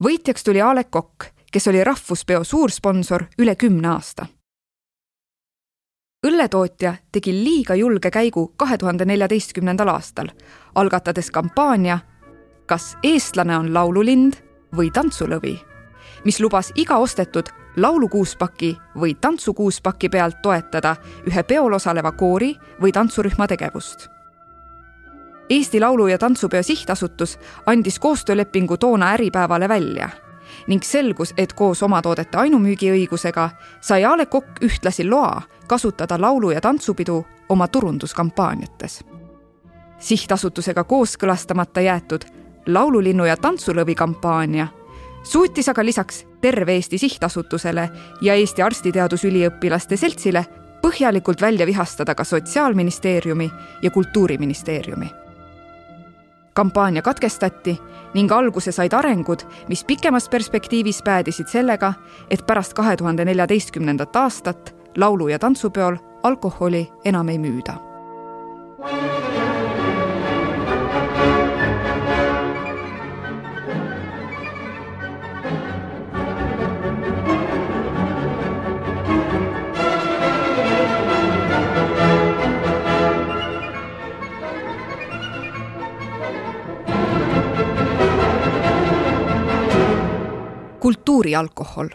võitjaks 0.04 0.44
tuli 0.44 0.62
A 0.62 0.74
Le 0.74 0.84
Coq, 0.84 1.24
kes 1.52 1.68
oli 1.68 1.84
rahvuspeo 1.84 2.44
suursponsor 2.44 3.24
üle 3.38 3.56
kümne 3.56 3.88
aasta 3.88 4.26
õlletootja 6.26 6.94
tegi 7.12 7.32
liiga 7.32 7.74
julge 7.74 8.10
käigu 8.10 8.52
kahe 8.56 8.78
tuhande 8.78 9.04
neljateistkümnendal 9.04 9.88
aastal, 9.88 10.28
algatades 10.74 11.30
kampaania 11.30 11.98
Kas 12.66 12.96
eestlane 13.02 13.56
on 13.58 13.74
laululind 13.74 14.36
või 14.76 14.90
tantsulõvi, 14.94 15.56
mis 16.24 16.38
lubas 16.40 16.70
iga 16.78 16.96
ostetud 17.02 17.50
laulukuuspaki 17.76 18.70
või 18.96 19.16
tantsukuuspaki 19.20 20.08
pealt 20.08 20.38
toetada 20.42 20.94
ühe 21.26 21.42
peol 21.42 21.74
osaleva 21.74 22.12
koori 22.12 22.54
või 22.80 22.92
tantsurühma 22.92 23.48
tegevust. 23.50 24.08
Eesti 25.50 25.80
Laulu- 25.80 26.06
ja 26.06 26.18
Tantsupeo 26.18 26.62
Sihtasutus 26.62 27.38
andis 27.66 27.98
koostöölepingu 27.98 28.76
toona 28.76 29.12
Äripäevale 29.12 29.68
välja 29.68 30.08
ning 30.66 30.82
selgus, 30.82 31.34
et 31.36 31.52
koos 31.52 31.82
omatoodete 31.82 32.38
ainumüügiõigusega 32.38 33.50
sai 33.80 34.04
A 34.04 34.16
Le 34.16 34.26
Coq 34.26 34.62
ühtlasi 34.62 35.04
loa 35.08 35.42
kasutada 35.72 36.20
laulu- 36.20 36.50
ja 36.50 36.60
tantsupidu 36.60 37.24
oma 37.48 37.68
turunduskampaaniates. 37.68 39.04
sihtasutusega 39.98 40.84
kooskõlastamata 40.84 41.80
jäetud 41.80 42.24
laululinnu 42.66 43.24
ja 43.24 43.36
tantsulõvi 43.36 43.94
kampaania 43.94 44.66
suutis 45.22 45.68
aga 45.68 45.84
lisaks 45.84 46.26
Terve 46.40 46.72
Eesti 46.72 46.98
Sihtasutusele 46.98 47.90
ja 48.20 48.34
Eesti 48.34 48.62
Arstiteadusüliõpilaste 48.62 49.96
Seltsile 49.96 50.44
põhjalikult 50.82 51.40
välja 51.40 51.66
vihastada 51.66 52.14
ka 52.14 52.24
Sotsiaalministeeriumi 52.24 53.50
ja 53.82 53.90
Kultuuriministeeriumi. 53.90 55.10
kampaania 56.54 57.02
katkestati 57.02 57.78
ning 58.14 58.32
alguse 58.32 58.72
said 58.72 58.92
arengud, 58.92 59.40
mis 59.68 59.84
pikemas 59.84 60.28
perspektiivis 60.28 61.02
päädisid 61.02 61.48
sellega, 61.48 61.94
et 62.30 62.46
pärast 62.46 62.74
kahe 62.74 62.96
tuhande 62.96 63.24
neljateistkümnendat 63.24 64.16
aastat 64.16 64.81
laulu- 64.96 65.28
ja 65.28 65.38
tantsupeol 65.38 65.96
alkoholi 66.22 66.88
enam 67.04 67.28
ei 67.28 67.38
müüda. 67.38 67.92
kultuurialkohol 90.80 91.88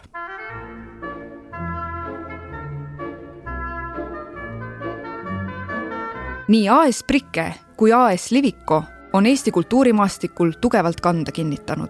nii 6.48 6.68
AS 6.68 7.04
Prike 7.04 7.54
kui 7.76 7.92
AS 7.92 8.30
Liviko 8.30 8.82
on 9.12 9.26
Eesti 9.26 9.50
kultuurimaastikul 9.50 10.52
tugevalt 10.60 11.00
kanda 11.00 11.32
kinnitanud. 11.32 11.88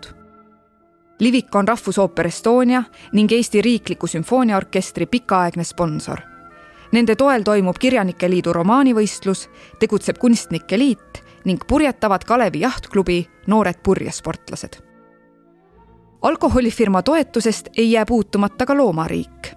Liviko 1.20 1.58
on 1.58 1.68
Rahvusooper 1.68 2.26
Estonia 2.26 2.82
ning 3.12 3.32
Eesti 3.32 3.62
Riikliku 3.62 4.06
Sümfooniaorkestri 4.06 5.06
pikaaegne 5.06 5.64
sponsor. 5.64 6.18
Nende 6.92 7.16
toel 7.16 7.42
toimub 7.42 7.76
Kirjanike 7.78 8.30
Liidu 8.30 8.52
romaanivõistlus, 8.52 9.48
tegutseb 9.78 10.18
Kunstnike 10.18 10.78
Liit 10.78 11.22
ning 11.44 11.62
purjetavad 11.68 12.24
Kalevi 12.24 12.60
jahtklubi 12.60 13.26
noored 13.46 13.82
purjesportlased. 13.82 14.82
alkoholifirma 16.22 17.02
toetusest 17.02 17.68
ei 17.76 17.92
jää 17.92 18.06
puutumata 18.06 18.66
ka 18.66 18.76
loomariik. 18.76 19.54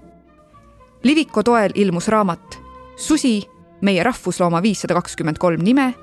Liviko 1.04 1.44
toel 1.44 1.72
ilmus 1.76 2.08
raamat 2.08 2.60
Susi 2.96 3.51
meie 3.82 4.04
rahvuslooma 4.04 4.62
viissada 4.62 4.94
kakskümmend 4.94 5.38
kolm 5.38 5.64
nime 5.64 5.94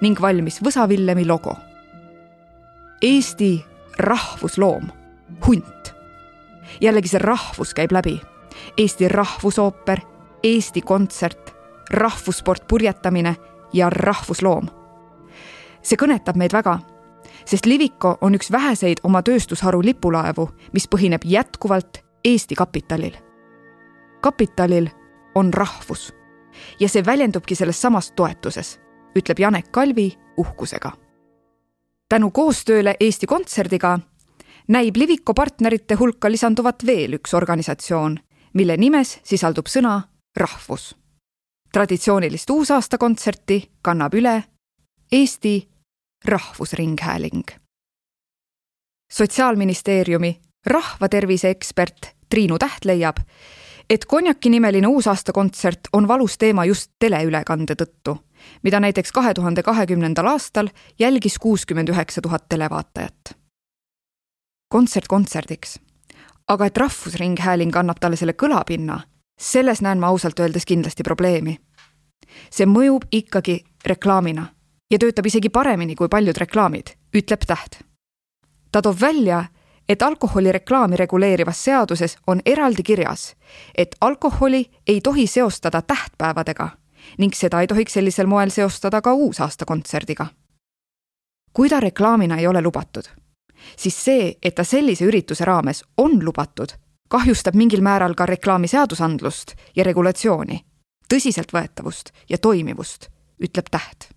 ning 0.00 0.20
valmis 0.20 0.60
Võsa-Villemi 0.64 1.26
logo. 1.26 1.56
Eesti 3.02 3.64
rahvusloom, 3.98 4.88
hunt. 5.46 5.94
jällegi 6.80 7.08
see 7.08 7.18
rahvus 7.18 7.74
käib 7.74 7.92
läbi. 7.92 8.20
Eesti 8.76 9.08
Rahvusooper, 9.08 10.00
Eesti 10.42 10.80
Kontsert, 10.80 11.54
rahvussport 11.90 12.68
purjetamine 12.68 13.36
ja 13.72 13.90
rahvusloom. 13.90 14.68
see 15.82 15.96
kõnetab 15.96 16.36
meid 16.36 16.52
väga, 16.52 16.78
sest 17.44 17.66
Liviko 17.66 18.18
on 18.20 18.34
üks 18.34 18.52
väheseid 18.52 19.00
oma 19.02 19.22
tööstusharu 19.22 19.82
lipulaevu, 19.82 20.48
mis 20.72 20.88
põhineb 20.88 21.24
jätkuvalt 21.24 22.04
Eesti 22.24 22.54
kapitalil. 22.54 23.16
kapitalil 24.20 24.90
on 25.34 25.54
rahvus 25.54 26.12
ja 26.80 26.88
see 26.88 27.04
väljendubki 27.06 27.54
selles 27.54 27.80
samas 27.80 28.12
toetuses, 28.16 28.78
ütleb 29.16 29.38
Janek 29.38 29.72
Kalvi 29.72 30.12
uhkusega. 30.36 30.92
tänu 32.08 32.30
koostööle 32.30 32.94
Eesti 33.00 33.26
Kontserdiga 33.26 33.98
näib 34.68 34.96
Liviko 34.96 35.34
partnerite 35.34 35.94
hulka 35.94 36.30
lisanduvat 36.30 36.86
veel 36.86 37.18
üks 37.18 37.34
organisatsioon, 37.34 38.18
mille 38.54 38.76
nimes 38.76 39.18
sisaldub 39.24 39.66
sõna 39.66 40.00
rahvus. 40.36 40.96
traditsioonilist 41.72 42.50
uusaastakontserti 42.50 43.70
kannab 43.82 44.14
üle 44.14 44.42
Eesti 45.12 45.68
Rahvusringhääling. 46.24 47.44
sotsiaalministeeriumi 49.12 50.40
rahvatervise 50.66 51.50
ekspert 51.50 52.16
Triinu 52.30 52.58
Täht 52.58 52.84
leiab, 52.84 53.16
et 53.90 54.04
konjakinimeline 54.04 54.86
uusaastakontsert 54.86 55.80
on 55.92 56.08
valus 56.08 56.38
teema 56.38 56.64
just 56.64 56.90
teleülekande 56.98 57.74
tõttu, 57.74 58.16
mida 58.62 58.80
näiteks 58.80 59.12
kahe 59.12 59.34
tuhande 59.34 59.62
kahekümnendal 59.62 60.26
aastal 60.26 60.68
jälgis 60.98 61.38
kuuskümmend 61.38 61.88
üheksa 61.88 62.20
tuhat 62.20 62.48
televaatajat. 62.48 63.36
kontsert 64.68 65.08
kontserdiks, 65.08 65.78
aga 66.48 66.66
et 66.66 66.76
Rahvusringhääling 66.76 67.76
annab 67.76 68.00
talle 68.00 68.16
selle 68.16 68.32
kõlapinna, 68.32 69.00
selles 69.40 69.82
näen 69.82 70.00
ma 70.00 70.06
ausalt 70.06 70.40
öeldes 70.40 70.64
kindlasti 70.66 71.02
probleemi. 71.02 71.60
see 72.50 72.66
mõjub 72.66 73.04
ikkagi 73.12 73.64
reklaamina 73.86 74.46
ja 74.90 74.98
töötab 74.98 75.26
isegi 75.26 75.48
paremini 75.48 75.94
kui 75.94 76.08
paljud 76.08 76.36
reklaamid, 76.36 76.94
ütleb 77.16 77.44
Täht. 77.46 77.82
ta 78.72 78.82
toob 78.82 79.00
välja, 79.00 79.44
et 79.88 80.02
alkoholireklaami 80.02 80.96
reguleerivas 80.96 81.64
seaduses 81.64 82.16
on 82.26 82.40
eraldi 82.46 82.82
kirjas, 82.82 83.34
et 83.78 83.96
alkoholi 84.00 84.70
ei 84.86 85.00
tohi 85.00 85.26
seostada 85.26 85.82
tähtpäevadega 85.82 86.68
ning 87.18 87.34
seda 87.34 87.60
ei 87.60 87.66
tohiks 87.66 87.92
sellisel 87.92 88.26
moel 88.26 88.50
seostada 88.50 89.00
ka 89.00 89.12
uusaastakontserdiga. 89.12 90.26
kui 91.52 91.68
ta 91.68 91.80
reklaamina 91.80 92.38
ei 92.38 92.46
ole 92.46 92.62
lubatud, 92.62 93.04
siis 93.76 94.04
see, 94.04 94.34
et 94.42 94.54
ta 94.54 94.64
sellise 94.64 95.04
ürituse 95.04 95.44
raames 95.44 95.84
on 95.96 96.24
lubatud, 96.24 96.72
kahjustab 97.08 97.54
mingil 97.54 97.80
määral 97.80 98.14
ka 98.14 98.26
reklaami 98.26 98.68
seadusandlust 98.68 99.52
ja 99.76 99.84
regulatsiooni, 99.84 100.64
tõsiseltvõetavust 101.14 102.14
ja 102.30 102.38
toimivust, 102.38 103.10
ütleb 103.40 103.68
Täht. 103.70 104.08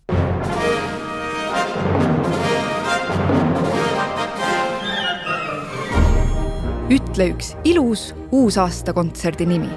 Ütle 6.85 7.25
üks 7.33 7.55
ilus 7.63 8.11
uusaastakontserdi 8.31 9.45
nimi 9.49 9.69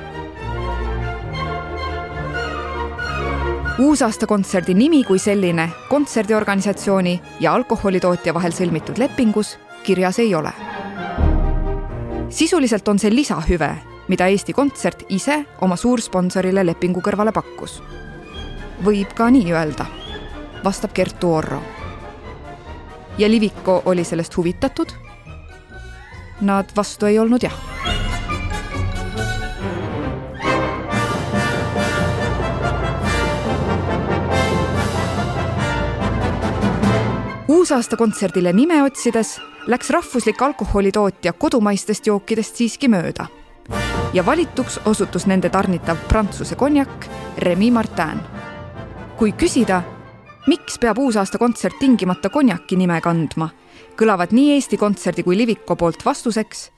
uusaastakontserdi 3.79 4.75
nimi 4.75 5.05
kui 5.05 5.19
selline 5.19 5.71
kontserdiorganisatsiooni 5.89 7.15
ja 7.41 7.55
alkoholitootja 7.55 8.35
vahel 8.35 8.53
sõlmitud 8.53 9.01
lepingus 9.01 9.55
kirjas 9.85 10.19
ei 10.19 10.35
ole. 10.35 10.53
sisuliselt 12.29 12.89
on 12.89 12.99
see 12.99 13.15
lisahüve, 13.15 13.71
mida 14.09 14.27
Eesti 14.27 14.53
Kontsert 14.53 15.07
ise 15.09 15.45
oma 15.61 15.77
suursponsorile 15.77 16.67
lepingu 16.67 17.01
kõrvale 17.01 17.33
pakkus. 17.33 17.83
võib 18.85 19.17
ka 19.17 19.31
nii 19.31 19.53
öelda, 19.53 19.87
vastab 20.65 20.93
Kertu 20.93 21.33
Orro. 21.33 21.63
ja 23.19 23.31
Liviko 23.31 23.83
oli 23.85 24.05
sellest 24.05 24.37
huvitatud? 24.37 25.08
Nad 26.41 26.71
vastu 26.77 27.07
ei 27.07 27.19
olnud 27.19 27.43
jah 27.43 27.59
uusaastakontserdile 37.69 38.53
nime 38.53 38.83
otsides 38.83 39.41
läks 39.67 39.91
rahvuslik 39.91 40.43
alkoholitootja 40.43 41.33
kodumaistest 41.33 42.07
jookidest 42.07 42.57
siiski 42.57 42.89
mööda. 42.89 43.27
ja 44.13 44.27
valituks 44.27 44.81
osutus 44.85 45.27
nende 45.27 45.49
tarnitav 45.49 45.97
Prantsuse 46.09 46.55
konjak 46.55 47.07
Remi 47.39 47.71
Martin. 47.71 48.21
kui 49.17 49.33
küsida, 49.33 49.83
miks 50.47 50.79
peab 50.79 50.99
uusaastakontsert 50.99 51.79
tingimata 51.79 52.29
konjaki 52.31 52.77
nime 52.77 53.01
kandma, 53.01 53.49
kõlavad 53.99 54.33
nii 54.33 54.53
Eesti 54.55 54.79
Kontserdi 54.79 55.25
kui 55.27 55.37
Liviko 55.39 55.77
poolt 55.77 56.05
vastuseks 56.05 56.69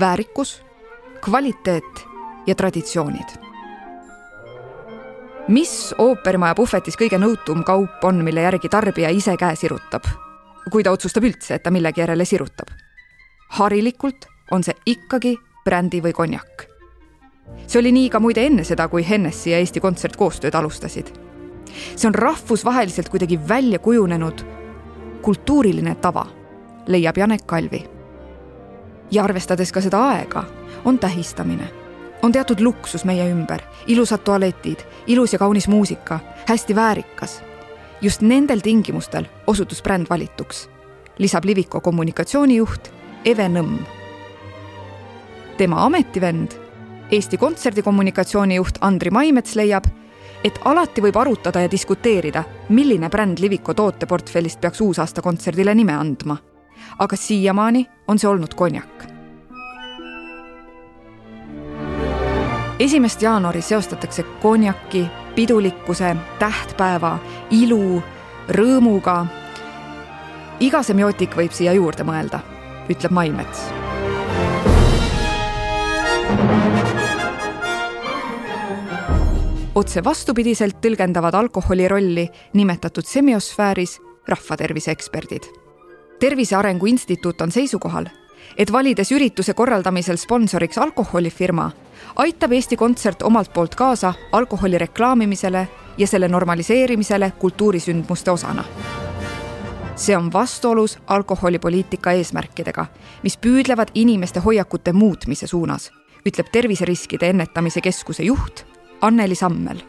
väärikus, 0.00 0.62
kvaliteet 1.24 2.06
ja 2.46 2.54
traditsioonid 2.54 3.48
mis 5.48 5.94
ooperimaja 5.98 6.54
puhvetis 6.54 6.96
kõige 7.00 7.18
nõutum 7.20 7.62
kaup 7.64 8.04
on, 8.04 8.20
mille 8.24 8.44
järgi 8.44 8.68
tarbija 8.68 9.10
ise 9.10 9.36
käe 9.36 9.56
sirutab? 9.56 10.04
kui 10.68 10.84
ta 10.84 10.92
otsustab 10.92 11.24
üldse, 11.24 11.54
et 11.56 11.62
ta 11.64 11.70
millegi 11.72 12.02
järele 12.02 12.24
sirutab. 12.28 12.68
harilikult 13.56 14.26
on 14.52 14.64
see 14.64 14.74
ikkagi 14.86 15.36
brändi 15.64 16.02
või 16.04 16.12
konjak. 16.12 16.66
see 17.66 17.80
oli 17.80 17.92
nii 17.92 18.10
ka 18.10 18.20
muide 18.20 18.44
enne 18.46 18.64
seda, 18.64 18.88
kui 18.88 19.08
Hennessy 19.08 19.50
ja 19.50 19.58
Eesti 19.58 19.80
Kontsert 19.80 20.16
koostööd 20.16 20.54
alustasid. 20.54 21.12
see 21.96 22.08
on 22.08 22.14
rahvusvaheliselt 22.14 23.08
kuidagi 23.08 23.40
välja 23.48 23.78
kujunenud 23.78 24.44
kultuuriline 25.22 25.94
tava, 25.94 26.26
leiab 26.88 27.16
Janek 27.16 27.46
Kalvi. 27.46 27.84
ja 29.10 29.24
arvestades 29.24 29.72
ka 29.72 29.80
seda 29.80 30.00
aega, 30.08 30.44
on 30.84 30.98
tähistamine 30.98 31.68
on 32.22 32.32
teatud 32.32 32.60
luksus 32.60 33.04
meie 33.04 33.30
ümber, 33.30 33.62
ilusad 33.86 34.24
tualetid, 34.24 34.82
ilus 35.06 35.32
ja 35.32 35.38
kaunis 35.38 35.68
muusika, 35.68 36.20
hästi 36.46 36.74
väärikas. 36.74 37.42
just 38.00 38.20
nendel 38.20 38.60
tingimustel 38.60 39.24
osutus 39.46 39.82
bränd 39.82 40.06
valituks, 40.10 40.68
lisab 41.18 41.44
Liviko 41.44 41.80
kommunikatsioonijuht 41.80 42.88
Eve 43.24 43.48
Nõmm. 43.48 43.78
tema 45.56 45.84
ametivend, 45.84 46.52
Eesti 47.10 47.36
Kontserdi 47.36 47.82
kommunikatsioonijuht 47.82 48.78
Andri 48.80 49.10
Maimets 49.10 49.54
leiab, 49.54 49.84
et 50.44 50.60
alati 50.64 51.02
võib 51.02 51.16
arutada 51.16 51.60
ja 51.60 51.70
diskuteerida, 51.70 52.44
milline 52.68 53.08
bränd 53.10 53.38
Liviko 53.38 53.74
tooteportfellist 53.74 54.60
peaks 54.60 54.80
uusaastakontserdile 54.80 55.74
nime 55.74 55.92
andma. 55.92 56.36
Aga 56.98 57.16
siiamaani 57.16 57.86
on 58.08 58.18
see 58.18 58.30
olnud 58.30 58.54
konjak 58.54 59.08
esimest 62.78 63.22
jaanuari 63.22 63.62
seostatakse 63.62 64.22
konjaki, 64.22 65.06
pidulikkuse, 65.34 66.16
tähtpäeva, 66.38 67.18
ilu, 67.50 68.02
rõõmuga. 68.48 69.26
iga 70.60 70.82
semiootik 70.82 71.36
võib 71.36 71.52
siia 71.52 71.72
juurde 71.72 72.06
mõelda, 72.06 72.40
ütleb 72.88 73.10
Maimets. 73.10 73.68
otse 79.78 80.02
vastupidiselt 80.04 80.80
tõlgendavad 80.82 81.34
alkoholi 81.38 81.88
rolli 81.88 82.24
nimetatud 82.54 83.06
semiosfääris 83.06 84.00
rahvatervise 84.26 84.90
eksperdid. 84.90 85.67
Tervise 86.20 86.56
Arengu 86.56 86.86
Instituut 86.86 87.40
on 87.40 87.52
seisukohal, 87.52 88.06
et 88.56 88.72
valides 88.72 89.12
ürituse 89.12 89.54
korraldamisel 89.54 90.16
sponsoriks 90.16 90.78
alkoholifirma, 90.78 91.70
aitab 92.16 92.52
Eesti 92.52 92.76
Kontsert 92.76 93.22
omalt 93.22 93.52
poolt 93.52 93.74
kaasa 93.74 94.14
alkoholi 94.32 94.78
reklaamimisele 94.78 95.68
ja 95.98 96.06
selle 96.06 96.28
normaliseerimisele 96.28 97.32
kultuurisündmuste 97.38 98.30
osana. 98.30 98.64
see 99.96 100.16
on 100.16 100.32
vastuolus 100.32 100.98
alkoholipoliitika 101.06 102.12
eesmärkidega, 102.12 102.86
mis 103.22 103.36
püüdlevad 103.36 103.88
inimeste 103.94 104.40
hoiakute 104.40 104.92
muutmise 104.92 105.46
suunas, 105.46 105.90
ütleb 106.26 106.46
Terviseriskide 106.52 107.28
Ennetamise 107.28 107.80
Keskuse 107.80 108.22
juht 108.22 108.66
Anneli 109.00 109.34
Sammel 109.34 109.82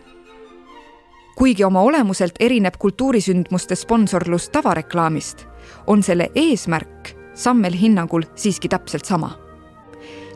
kuigi 1.39 1.63
oma 1.63 1.81
olemuselt 1.81 2.35
erineb 2.39 2.73
kultuurisündmuste 2.79 3.75
sponsorlus 3.75 4.49
tavareklaamist, 4.49 5.45
on 5.87 6.03
selle 6.03 6.29
eesmärk 6.35 7.15
Sammel 7.33 7.73
hinnangul 7.73 8.23
siiski 8.35 8.67
täpselt 8.69 9.05
sama. 9.05 9.31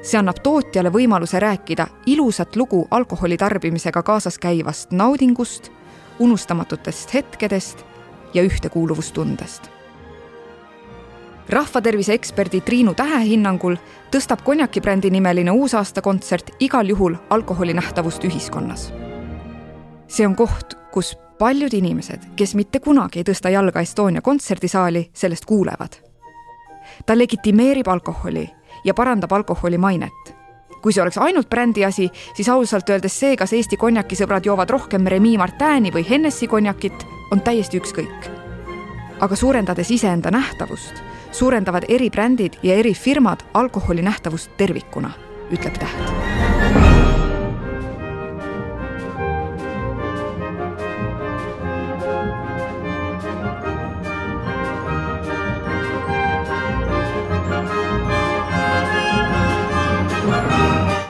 see 0.03 0.19
annab 0.19 0.41
tootjale 0.43 0.89
võimaluse 0.91 1.39
rääkida 1.39 1.87
ilusat 2.05 2.55
lugu 2.55 2.87
alkoholi 2.91 3.37
tarbimisega 3.37 4.03
kaasas 4.03 4.37
käivast 4.39 4.91
naudingust, 4.91 5.71
unustamatutest 6.19 7.13
hetkedest 7.13 7.85
ja 8.33 8.43
ühtekuuluvustundest. 8.43 9.69
rahvatervise 11.49 12.13
eksperdi 12.13 12.61
Triinu 12.61 12.93
Tähe 12.93 13.23
hinnangul 13.25 13.75
tõstab 14.11 14.43
konjaki 14.43 14.81
brändi 14.81 15.09
nimeline 15.09 15.51
uusaastakontsert 15.51 16.51
igal 16.59 16.89
juhul 16.89 17.15
alkoholi 17.29 17.73
nähtavust 17.73 18.23
ühiskonnas. 18.23 18.93
see 20.07 20.27
on 20.27 20.35
koht, 20.35 20.77
kus 20.91 21.17
paljud 21.39 21.73
inimesed, 21.73 22.33
kes 22.35 22.55
mitte 22.55 22.79
kunagi 22.79 23.19
ei 23.19 23.27
tõsta 23.27 23.49
jalga 23.49 23.81
Estonia 23.81 24.21
kontserdisaali, 24.21 25.09
sellest 25.13 25.45
kuulevad 25.45 26.13
ta 27.05 27.17
legitimeerib 27.17 27.87
alkoholi 27.87 28.49
ja 28.83 28.93
parandab 28.93 29.31
alkoholi 29.31 29.77
mainet. 29.77 30.35
kui 30.83 30.91
see 30.91 31.01
oleks 31.01 31.17
ainult 31.17 31.47
brändi 31.49 31.85
asi, 31.85 32.09
siis 32.35 32.49
ausalt 32.49 32.89
öeldes 32.89 33.13
see, 33.19 33.37
kas 33.39 33.53
Eesti 33.55 33.77
konjakisõbrad 33.79 34.43
joovad 34.43 34.69
rohkem 34.69 35.07
Remi 35.07 35.37
Martini 35.39 35.93
või 35.95 36.03
Hennessy 36.09 36.47
konjakit, 36.47 37.05
on 37.31 37.41
täiesti 37.41 37.79
ükskõik. 37.79 38.27
aga 39.19 39.35
suurendades 39.35 39.91
iseenda 39.91 40.31
nähtavust, 40.31 40.99
suurendavad 41.31 41.85
eri 41.87 42.09
brändid 42.09 42.59
ja 42.63 42.75
eri 42.75 42.93
firmad 42.93 43.47
alkoholi 43.53 44.01
nähtavust 44.01 44.51
tervikuna, 44.57 45.11
ütleb 45.51 45.79
Täht 45.79 46.62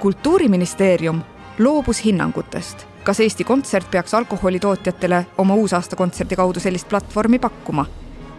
kultuuriministeerium 0.03 1.21
loobus 1.59 2.05
hinnangutest, 2.05 2.87
kas 3.03 3.19
Eesti 3.19 3.43
Kontsert 3.43 3.91
peaks 3.91 4.13
alkoholitootjatele 4.13 5.25
oma 5.37 5.55
uusaastakontserdi 5.55 6.35
kaudu 6.35 6.59
sellist 6.59 6.89
platvormi 6.89 7.39
pakkuma, 7.39 7.85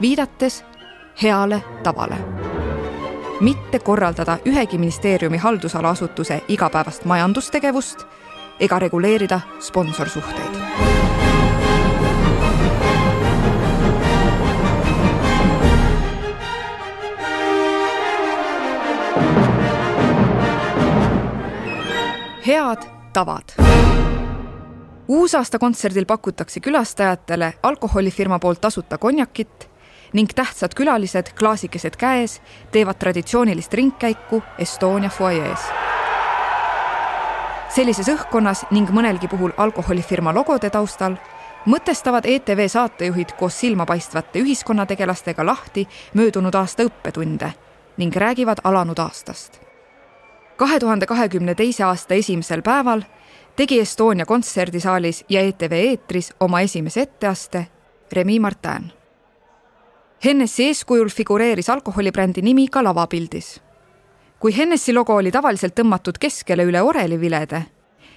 viidates 0.01 0.65
heale 1.23 1.63
tavale. 1.83 2.17
mitte 3.41 3.79
korraldada 3.79 4.39
ühegi 4.47 4.79
ministeeriumi 4.79 5.37
haldusala 5.37 5.89
asutuse 5.89 6.43
igapäevast 6.49 7.05
majandustegevust 7.05 8.05
ega 8.61 8.79
reguleerida 8.79 9.41
sponsorsuhteid 9.61 10.94
head 22.47 22.83
tavad. 23.13 23.43
uusaastakontserdil 25.09 26.05
pakutakse 26.07 26.61
külastajatele 26.61 27.55
alkoholifirma 27.63 28.39
poolt 28.39 28.61
tasuta 28.61 28.99
konjakit 28.99 29.71
ning 30.13 30.29
tähtsad 30.35 30.75
külalised, 30.77 31.33
klaasikesed 31.39 31.97
käes, 31.97 32.43
teevad 32.73 32.95
traditsioonilist 32.95 33.75
ringkäiku 33.75 34.43
Estonia 34.59 35.09
fuajees. 35.09 35.61
sellises 37.69 38.09
õhkkonnas 38.09 38.67
ning 38.71 38.91
mõnelgi 38.91 39.29
puhul 39.29 39.51
alkoholifirma 39.57 40.35
logode 40.35 40.71
taustal 40.71 41.17
mõtestavad 41.67 42.27
ETV 42.27 42.69
saatejuhid 42.69 43.33
koos 43.39 43.61
silmapaistvate 43.61 44.39
ühiskonnategelastega 44.39 45.47
lahti 45.47 45.89
möödunud 46.15 46.55
aasta 46.55 46.83
õppetunde 46.83 47.53
ning 47.97 48.17
räägivad 48.17 48.59
alanud 48.65 48.99
aastast. 48.99 49.64
Kahe 50.57 50.81
tuhande 50.81 51.07
kahekümne 51.07 51.55
teise 51.55 51.85
aasta 51.85 52.15
esimesel 52.15 52.63
päeval 52.63 53.03
tegi 53.57 53.81
Estonia 53.81 54.27
kontserdisaalis 54.27 55.25
ja 55.29 55.41
ETV 55.41 55.73
eetris 55.73 56.33
oma 56.41 56.61
esimese 56.61 57.01
etteaste 57.01 57.67
Remi 58.13 58.39
Martin. 58.41 58.93
Hennessy 60.25 60.63
eeskujul 60.63 61.09
figureeris 61.09 61.71
alkoholibrändi 61.71 62.43
nimi 62.43 62.69
ka 62.69 62.85
lavapildis. 62.85 63.61
kui 64.41 64.57
Hennessy 64.57 64.93
logo 64.93 65.15
oli 65.17 65.31
tavaliselt 65.33 65.73
tõmmatud 65.81 66.19
keskele 66.21 66.65
üle 66.69 66.83
orelivilede, 66.83 67.63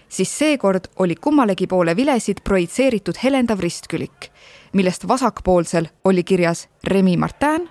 siis 0.09 0.37
seekord 0.37 0.89
oli 0.99 1.15
kummalegi 1.15 1.67
poole 1.67 1.95
vilesid 1.95 2.41
projitseeritud 2.43 3.15
helendav 3.23 3.59
ristkülik, 3.59 4.29
millest 4.73 5.07
vasakpoolsel 5.07 5.87
oli 6.03 6.23
kirjas 6.23 6.67
Remi 6.83 7.17
Martin 7.17 7.69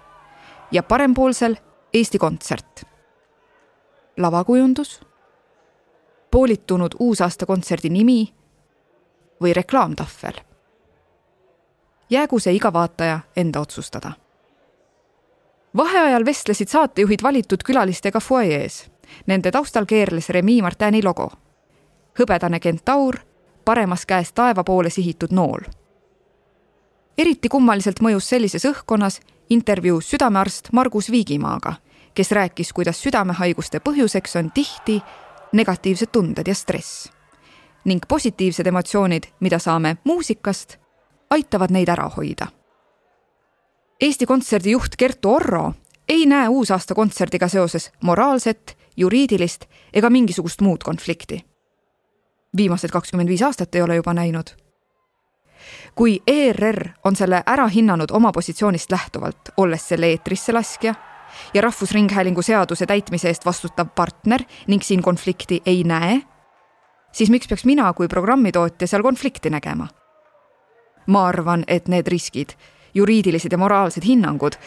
ja 0.72 0.82
parempoolsel 0.82 1.56
Eesti 1.94 2.18
Kontsert. 2.18 2.95
Lavakujundus, 4.16 5.00
poolitunud 6.30 6.94
uusaastakontserdi 6.98 7.88
nimi 7.88 8.34
või 9.42 9.52
reklaamtahvel. 9.52 10.40
jäägu 12.10 12.38
see 12.38 12.54
iga 12.54 12.72
vaataja 12.72 13.20
enda 13.36 13.60
otsustada. 13.60 14.12
vaheajal 15.76 16.24
vestlesid 16.24 16.68
saatejuhid 16.68 17.22
valitud 17.22 17.62
külalistega 17.64 18.20
fuajees. 18.20 18.90
Nende 19.26 19.50
taustal 19.50 19.84
keerles 19.86 20.28
Remi 20.28 20.62
Martini 20.62 21.02
logo 21.02 21.30
hõbedane 22.18 22.60
kentaur, 22.60 23.18
paremas 23.64 24.06
käes 24.06 24.32
taeva 24.32 24.64
poole 24.64 24.90
sihitud 24.90 25.32
nool. 25.32 25.60
eriti 27.18 27.48
kummaliselt 27.48 28.00
mõjus 28.00 28.28
sellises 28.28 28.64
õhkkonnas 28.64 29.20
intervjuu 29.50 30.00
südamearst 30.00 30.68
Margus 30.72 31.10
Viigimaaga, 31.10 31.74
kes 32.16 32.32
rääkis, 32.32 32.72
kuidas 32.72 33.02
südamehaiguste 33.04 33.78
põhjuseks 33.84 34.38
on 34.40 34.50
tihti 34.50 35.02
negatiivsed 35.52 36.10
tunded 36.12 36.48
ja 36.48 36.54
stress. 36.54 37.12
ning 37.84 38.02
positiivsed 38.08 38.66
emotsioonid, 38.66 39.24
mida 39.40 39.58
saame 39.58 39.96
muusikast, 40.04 40.76
aitavad 41.30 41.70
neid 41.70 41.88
ära 41.88 42.08
hoida. 42.16 42.46
Eesti 44.00 44.26
Kontserdi 44.26 44.70
juht 44.70 44.96
Kertu 44.98 45.34
Orro 45.34 45.72
ei 46.08 46.26
näe 46.26 46.48
uusaasta 46.48 46.94
kontserdiga 46.94 47.48
seoses 47.48 47.92
moraalset, 48.02 48.78
juriidilist 48.96 49.64
ega 49.92 50.10
mingisugust 50.10 50.60
muud 50.60 50.82
konflikti 50.82 51.44
viimased 52.56 52.90
kakskümmend 52.90 53.28
viis 53.28 53.42
aastat 53.42 53.74
ei 53.74 53.82
ole 53.82 53.96
juba 53.96 54.14
näinud. 54.14 54.46
kui 55.94 56.22
ERR 56.26 56.88
on 57.04 57.16
selle 57.16 57.42
ära 57.46 57.68
hinnanud 57.68 58.10
oma 58.12 58.32
positsioonist 58.32 58.90
lähtuvalt, 58.92 59.38
olles 59.56 59.88
selle 59.88 60.06
eetrisse 60.06 60.52
laskja 60.52 60.94
ja 61.54 61.62
Rahvusringhäälingu 61.62 62.42
seaduse 62.42 62.86
täitmise 62.86 63.28
eest 63.28 63.46
vastutav 63.46 63.86
partner 63.94 64.42
ning 64.66 64.82
siin 64.82 65.02
konflikti 65.02 65.62
ei 65.66 65.84
näe, 65.84 66.20
siis 67.12 67.30
miks 67.30 67.48
peaks 67.48 67.64
mina 67.64 67.92
kui 67.92 68.08
programmitootja 68.08 68.86
seal 68.86 69.02
konflikti 69.02 69.50
nägema? 69.50 69.88
ma 71.06 71.26
arvan, 71.26 71.64
et 71.68 71.88
need 71.88 72.06
riskid, 72.06 72.56
juriidilised 72.94 73.52
ja 73.52 73.58
moraalsed 73.58 74.02
hinnangud 74.04 74.58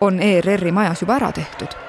on 0.00 0.20
ERR-i 0.20 0.72
majas 0.72 1.00
juba 1.02 1.16
ära 1.16 1.32
tehtud 1.32 1.86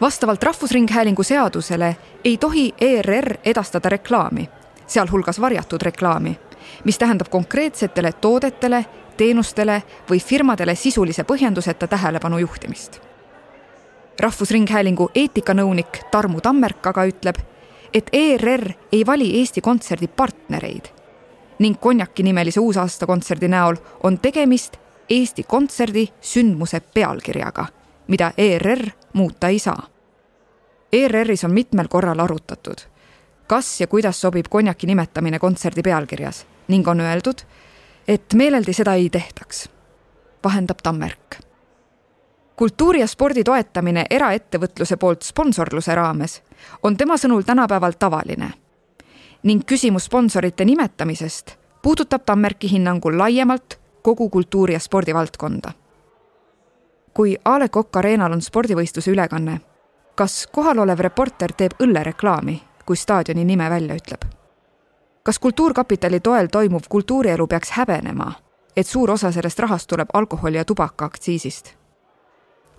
vastavalt 0.00 0.42
Rahvusringhäälingu 0.42 1.22
seadusele 1.22 1.96
ei 2.24 2.36
tohi 2.36 2.74
ERR 2.80 3.34
edastada 3.44 3.88
reklaami, 3.88 4.48
sealhulgas 4.90 5.38
varjatud 5.40 5.82
reklaami, 5.82 6.34
mis 6.84 6.98
tähendab 6.98 7.30
konkreetsetele 7.30 8.12
toodetele, 8.12 8.84
teenustele 9.16 9.82
või 10.10 10.18
firmadele 10.20 10.74
sisulise 10.74 11.24
põhjenduseta 11.24 11.86
tähelepanu 11.86 12.38
juhtimist. 12.38 13.00
rahvusringhäälingu 14.20 15.10
eetikanõunik 15.14 16.02
Tarmu 16.10 16.40
Tammerk 16.40 16.86
aga 16.86 17.04
ütleb, 17.08 17.36
et 17.94 18.10
ERR 18.12 18.72
ei 18.92 19.06
vali 19.06 19.38
Eesti 19.38 19.60
Kontserdi 19.60 20.08
partnereid 20.08 20.92
ning 21.58 21.80
Konjaki 21.80 22.22
nimelise 22.22 22.60
uusaastakontserdi 22.60 23.48
näol 23.48 23.76
on 24.02 24.18
tegemist 24.18 24.76
Eesti 25.10 25.42
Kontserdi 25.42 26.08
sündmuse 26.20 26.80
pealkirjaga 26.80 27.66
mida 28.10 28.32
ERR 28.38 28.90
muuta 29.12 29.48
ei 29.48 29.58
saa. 29.58 29.86
ERR-is 30.92 31.44
on 31.44 31.52
mitmel 31.52 31.88
korral 31.88 32.18
arutatud, 32.18 32.78
kas 33.50 33.80
ja 33.80 33.86
kuidas 33.90 34.20
sobib 34.20 34.46
konjaki 34.50 34.86
nimetamine 34.86 35.38
kontserdi 35.42 35.82
pealkirjas 35.82 36.44
ning 36.70 36.88
on 36.88 37.00
öeldud, 37.02 37.40
et 38.08 38.34
meeleldi 38.34 38.72
seda 38.72 38.94
ei 38.94 39.08
tehtaks, 39.10 39.64
vahendab 40.44 40.78
Tammerk. 40.82 41.40
kultuuri 42.56 43.00
ja 43.00 43.06
spordi 43.06 43.44
toetamine 43.44 44.04
eraettevõtluse 44.10 44.96
poolt 44.96 45.26
sponsorluse 45.26 45.94
raames 45.94 46.42
on 46.82 46.96
tema 46.96 47.16
sõnul 47.16 47.42
tänapäeval 47.42 47.98
tavaline 47.98 48.52
ning 49.42 49.66
küsimus 49.66 50.04
sponsorite 50.04 50.64
nimetamisest 50.64 51.56
puudutab 51.82 52.22
Tammerki 52.26 52.70
hinnangul 52.70 53.18
laiemalt 53.18 53.80
kogu 54.02 54.30
kultuuri 54.30 54.72
ja 54.72 54.80
spordivaldkonda 54.80 55.72
kui 57.14 57.36
A 57.44 57.58
Le 57.58 57.68
Coq 57.68 57.96
Arenal 57.96 58.32
on 58.32 58.42
spordivõistluse 58.42 59.10
ülekanne, 59.10 59.60
kas 60.14 60.46
kohalolev 60.52 61.00
reporter 61.00 61.52
teeb 61.56 61.74
õllereklaami, 61.82 62.60
kui 62.90 62.96
staadioni 62.96 63.44
nime 63.44 63.70
välja 63.70 63.94
ütleb? 63.94 64.24
kas 65.22 65.38
Kultuurkapitali 65.38 66.18
toel 66.20 66.48
toimuv 66.50 66.88
kultuurielu 66.88 67.46
peaks 67.46 67.70
häbenema, 67.70 68.32
et 68.76 68.86
suur 68.86 69.10
osa 69.10 69.30
sellest 69.32 69.58
rahast 69.58 69.86
tuleb 69.86 70.08
alkoholi 70.12 70.56
ja 70.56 70.64
tubaka 70.64 71.04
aktsiisist? 71.04 71.70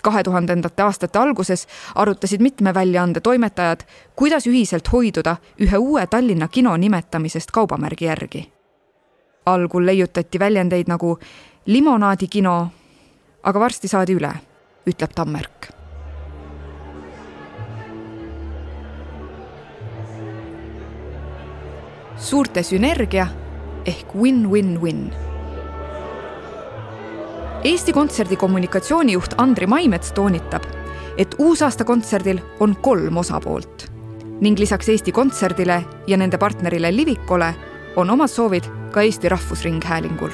kahe 0.03 0.23
tuhandendate 0.23 0.83
aastate 0.83 1.19
alguses 1.19 1.67
arutasid 1.95 2.41
mitme 2.41 2.73
väljaande 2.73 3.19
toimetajad, 3.19 3.87
kuidas 4.15 4.47
ühiselt 4.47 4.91
hoiduda 4.91 5.37
ühe 5.61 5.77
uue 5.77 6.07
Tallinna 6.07 6.47
kino 6.47 6.77
nimetamisest 6.77 7.51
kaubamärgi 7.51 8.05
järgi. 8.05 8.51
algul 9.45 9.85
leiutati 9.85 10.39
väljendeid 10.39 10.87
nagu 10.87 11.19
limonaadikino 11.65 12.71
aga 13.43 13.59
varsti 13.59 13.87
saadi 13.87 14.19
üle, 14.19 14.33
ütleb 14.85 15.15
Tammerk. 15.15 15.80
Suurte 22.21 22.63
sünergia 22.63 23.27
ehk 23.85 24.13
win-win-win. 24.15 25.13
Eesti 27.63 27.93
Kontserdi 27.93 28.35
kommunikatsioonijuht 28.35 29.33
Andri 29.37 29.67
Maimets 29.67 30.11
toonitab, 30.11 30.63
et 31.17 31.35
uusaastakontserdil 31.37 32.39
on 32.59 32.75
kolm 32.81 33.17
osapoolt 33.17 33.87
ning 34.41 34.57
lisaks 34.57 34.89
Eesti 34.89 35.11
Kontserdile 35.11 35.83
ja 36.07 36.17
nende 36.17 36.37
partnerile 36.37 36.89
Livikole 36.95 37.53
on 37.95 38.09
omad 38.09 38.29
soovid 38.29 38.65
ka 38.91 39.01
Eesti 39.01 39.29
Rahvusringhäälingul 39.29 40.31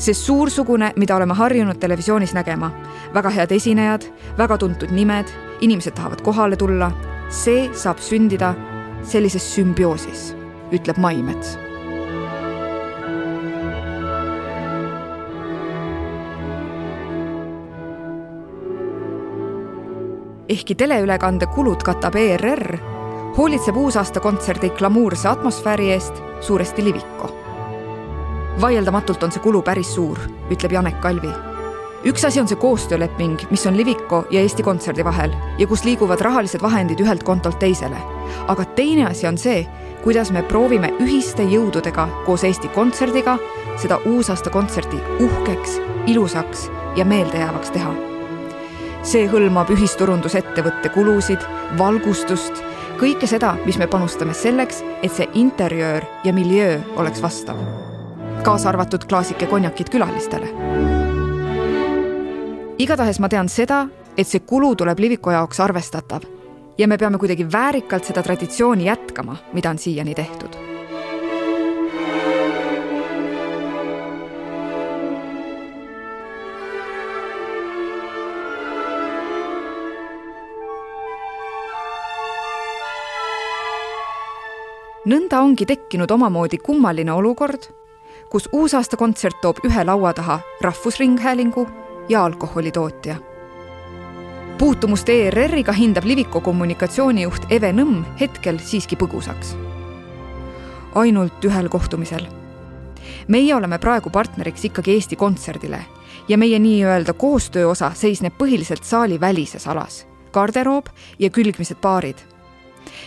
see 0.00 0.14
suursugune, 0.14 0.92
mida 0.96 1.16
oleme 1.16 1.34
harjunud 1.34 1.76
televisioonis 1.76 2.32
nägema. 2.34 2.70
väga 3.14 3.30
head 3.30 3.52
esinejad, 3.52 4.02
väga 4.38 4.58
tuntud 4.58 4.90
nimed, 4.90 5.26
inimesed 5.60 5.92
tahavad 5.92 6.20
kohale 6.20 6.56
tulla. 6.56 6.92
see 7.28 7.70
saab 7.74 7.98
sündida 7.98 8.54
sellises 9.02 9.54
sümbioosis, 9.54 10.30
ütleb 10.72 10.98
Maimets 10.98 11.56
ehkki 20.50 20.74
teleülekande 20.74 21.46
kulud 21.54 21.82
katab 21.86 22.16
ERR, 22.18 22.78
hoolitseb 23.36 23.76
uusaastakontserdi 23.76 24.72
glamuurse 24.78 25.28
atmosfääri 25.28 25.92
eest 25.94 26.18
suuresti 26.40 26.84
Liviko 26.84 27.30
vaieldamatult 28.60 29.22
on 29.22 29.32
see 29.32 29.42
kulu 29.42 29.62
päris 29.64 29.94
suur, 29.94 30.18
ütleb 30.52 30.72
Janek 30.76 31.00
Kalvi. 31.00 31.32
Üks 32.04 32.24
asi 32.24 32.40
on 32.40 32.48
see 32.48 32.56
koostööleping, 32.56 33.42
mis 33.50 33.66
on 33.68 33.76
Liviko 33.76 34.24
ja 34.30 34.40
Eesti 34.40 34.62
Kontserdi 34.62 35.04
vahel 35.04 35.32
ja 35.58 35.66
kus 35.68 35.84
liiguvad 35.84 36.20
rahalised 36.24 36.62
vahendid 36.62 37.00
ühelt 37.00 37.24
kontolt 37.24 37.58
teisele. 37.58 37.96
aga 38.48 38.64
teine 38.64 39.06
asi 39.06 39.26
on 39.26 39.38
see, 39.38 39.66
kuidas 40.04 40.30
me 40.32 40.42
proovime 40.42 40.92
ühiste 41.00 41.44
jõududega 41.44 42.08
koos 42.26 42.44
Eesti 42.44 42.68
Kontserdiga 42.68 43.38
seda 43.76 44.00
uusaastakontserti 44.06 44.96
uhkeks, 45.20 45.80
ilusaks 46.06 46.70
ja 46.96 47.04
meeldejäävaks 47.04 47.70
teha. 47.70 47.92
see 49.02 49.26
hõlmab 49.28 49.70
ühisturundusettevõtte 49.72 50.88
kulusid, 50.94 51.44
valgustust, 51.78 52.64
kõike 53.00 53.26
seda, 53.26 53.56
mis 53.66 53.78
me 53.78 53.86
panustame 53.86 54.34
selleks, 54.34 54.82
et 55.02 55.12
see 55.12 55.28
interjöör 55.34 56.04
ja 56.24 56.32
miljöö 56.32 56.80
oleks 56.96 57.22
vastav 57.22 57.60
kaasa 58.40 58.68
arvatud 58.68 59.04
klaasike 59.04 59.46
konjakid 59.46 59.92
külalistele 59.92 60.99
igatahes 62.80 63.18
ma 63.20 63.28
tean 63.28 63.48
seda, 63.52 63.84
et 64.16 64.28
see 64.28 64.40
kulu 64.40 64.72
tuleb 64.78 64.98
Liviko 64.98 65.34
jaoks 65.34 65.60
arvestatav. 65.60 66.24
Ja 66.78 66.88
me 66.88 66.96
peame 66.96 67.18
kuidagi 67.20 67.44
väärikalt 67.44 68.08
seda 68.08 68.22
traditsiooni 68.24 68.86
jätkama, 68.88 69.36
mida 69.52 69.70
on 69.70 69.78
siiani 69.78 70.14
tehtud. 70.16 70.56
Nõnda 85.10 85.40
ongi 85.42 85.66
tekkinud 85.66 86.10
omamoodi 86.12 86.60
kummaline 86.64 87.12
olukord, 87.12 87.66
kus 88.30 88.48
uusaastakontsert 88.54 89.40
toob 89.42 89.60
ühe 89.66 89.84
laua 89.84 90.12
taha 90.14 90.38
Rahvusringhäälingu 90.62 91.66
ja 92.10 92.24
alkoholitootja. 92.24 93.16
puutumust 94.58 95.08
ERR-iga 95.08 95.72
hindab 95.72 96.04
Liviko 96.04 96.40
kommunikatsioonijuht 96.40 97.46
Eve 97.50 97.70
Nõmm 97.72 98.02
hetkel 98.20 98.58
siiski 98.58 98.96
põgusaks. 98.96 99.54
ainult 100.94 101.44
ühel 101.44 101.68
kohtumisel. 101.68 102.26
meie 103.28 103.54
oleme 103.54 103.78
praegu 103.78 104.10
partneriks 104.10 104.64
ikkagi 104.64 104.92
Eesti 104.92 105.16
Kontserdile 105.16 105.84
ja 106.28 106.38
meie 106.38 106.58
nii-öelda 106.58 107.12
koostöö 107.12 107.68
osa 107.68 107.92
seisneb 107.94 108.34
põhiliselt 108.38 108.82
saali 108.84 109.20
välises 109.20 109.66
alas, 109.66 110.06
garderoob 110.32 110.86
ja 111.18 111.30
külgmised 111.30 111.78
baarid 111.80 112.18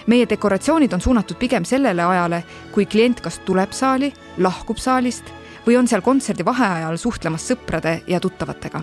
meie 0.07 0.29
dekoratsioonid 0.29 0.93
on 0.93 1.01
suunatud 1.01 1.35
pigem 1.35 1.65
sellele 1.65 2.03
ajale, 2.03 2.43
kui 2.71 2.85
klient 2.85 3.21
kas 3.21 3.39
tuleb 3.39 3.71
saali, 3.71 4.13
lahkub 4.37 4.77
saalist 4.77 5.42
või 5.65 5.78
on 5.78 5.88
seal 5.88 6.02
kontserdi 6.02 6.45
vaheajal 6.45 6.97
suhtlemas 6.97 7.47
sõprade 7.52 8.02
ja 8.08 8.19
tuttavatega. 8.19 8.82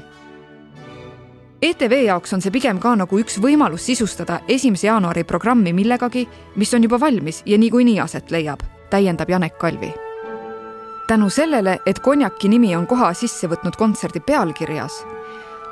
ETV 1.63 1.93
jaoks 2.05 2.33
on 2.33 2.41
see 2.41 2.51
pigem 2.51 2.79
ka 2.81 2.95
nagu 2.97 3.19
üks 3.21 3.37
võimalus 3.41 3.85
sisustada 3.85 4.41
esimese 4.49 4.87
jaanuari 4.87 5.25
programmi 5.25 5.73
millegagi, 5.77 6.29
mis 6.57 6.75
on 6.75 6.83
juba 6.83 7.01
valmis 7.01 7.43
ja 7.47 7.59
niikuinii 7.59 8.01
aset 8.01 8.31
leiab, 8.31 8.63
täiendab 8.91 9.29
Janek 9.29 9.59
Kalvi. 9.59 9.95
tänu 11.07 11.31
sellele, 11.31 11.79
et 11.87 11.99
konjaki 11.99 12.49
nimi 12.49 12.77
on 12.77 12.87
koha 12.87 13.13
sisse 13.15 13.49
võtnud 13.49 13.77
kontserdi 13.77 14.21
pealkirjas, 14.21 15.05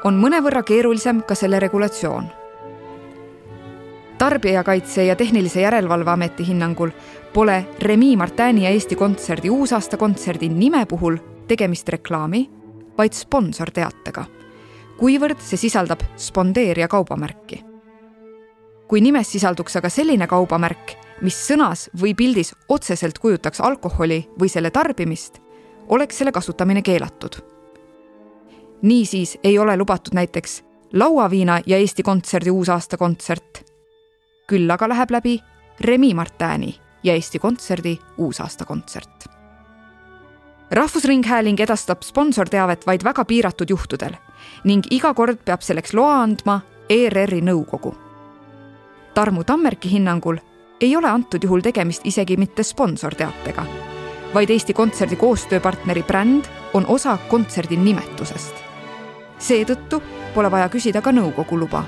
on 0.05 0.21
mõnevõrra 0.21 0.63
keerulisem 0.63 1.23
ka 1.23 1.35
selle 1.35 1.61
regulatsioon 1.61 2.48
tarbijakaitse 4.19 5.05
ja 5.05 5.17
Tehnilise 5.17 5.61
Järelevalve 5.61 6.11
Ameti 6.11 6.47
hinnangul 6.47 6.91
pole 7.35 7.67
Remi 7.79 8.17
Martini 8.17 8.65
ja 8.65 8.71
Eesti 8.71 8.97
Kontserdi 8.97 9.51
uusaastakontserdi 9.51 10.49
nime 10.49 10.87
puhul 10.87 11.17
tegemist 11.49 11.89
reklaami, 11.89 12.51
vaid 12.99 13.13
sponsorteatega, 13.13 14.25
kuivõrd 14.99 15.39
see 15.41 15.57
sisaldab 15.57 16.03
spondeerija 16.17 16.89
kaubamärki. 16.89 17.65
kui 18.89 19.01
nimes 19.01 19.33
sisalduks 19.33 19.77
aga 19.77 19.89
selline 19.89 20.27
kaubamärk, 20.27 20.93
mis 21.21 21.37
sõnas 21.49 21.91
või 22.01 22.15
pildis 22.17 22.55
otseselt 22.69 23.19
kujutaks 23.19 23.61
alkoholi 23.61 24.29
või 24.41 24.49
selle 24.49 24.71
tarbimist, 24.71 25.39
oleks 25.89 26.19
selle 26.19 26.33
kasutamine 26.33 26.83
keelatud. 26.83 27.37
niisiis 28.83 29.39
ei 29.45 29.59
ole 29.59 29.77
lubatud 29.77 30.15
näiteks 30.15 30.63
lauaviina 30.93 31.61
ja 31.67 31.79
Eesti 31.79 32.03
Kontserdi 32.03 32.51
uusaastakontsert 32.51 33.58
küll 34.49 34.71
aga 34.71 34.89
läheb 34.89 35.11
läbi 35.11 35.39
Remi 35.81 36.15
Martini 36.15 36.75
ja 37.03 37.15
Eesti 37.15 37.39
Kontserdi 37.39 37.99
uusaastakontsert. 38.17 39.29
rahvusringhääling 40.71 41.61
edastab 41.61 42.03
sponsorteavet 42.03 42.87
vaid 42.87 43.05
väga 43.05 43.25
piiratud 43.25 43.71
juhtudel 43.71 44.17
ning 44.65 44.85
iga 44.91 45.15
kord 45.15 45.39
peab 45.45 45.63
selleks 45.63 45.95
loa 45.95 46.23
andma 46.23 46.61
ERR-i 46.89 47.41
nõukogu. 47.41 47.95
Tarmu 49.15 49.45
Tammerki 49.45 49.91
hinnangul 49.91 50.37
ei 50.81 50.97
ole 50.97 51.09
antud 51.09 51.45
juhul 51.45 51.61
tegemist 51.61 52.07
isegi 52.07 52.37
mitte 52.37 52.63
sponsorteatega, 52.63 53.65
vaid 54.35 54.51
Eesti 54.51 54.73
Kontserdi 54.73 55.17
koostööpartneri 55.17 56.03
bränd 56.03 56.45
on 56.75 56.87
osa 56.87 57.19
kontserdi 57.29 57.77
nimetusest. 57.77 58.55
seetõttu 59.39 60.03
pole 60.35 60.51
vaja 60.51 60.69
küsida 60.69 61.03
ka 61.03 61.13
nõukogu 61.13 61.59
luba 61.59 61.85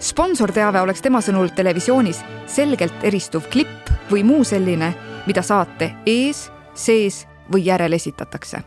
sponsorteave 0.00 0.80
oleks 0.80 1.02
tema 1.02 1.20
sõnul 1.24 1.50
televisioonis 1.54 2.20
selgelt 2.46 3.04
eristuv 3.04 3.48
klipp 3.52 3.90
või 4.10 4.24
muu 4.24 4.44
selline, 4.44 4.92
mida 5.26 5.42
saate 5.42 5.92
ees, 6.06 6.50
sees 6.74 7.26
või 7.52 7.66
järel 7.66 7.92
esitatakse. 7.92 8.62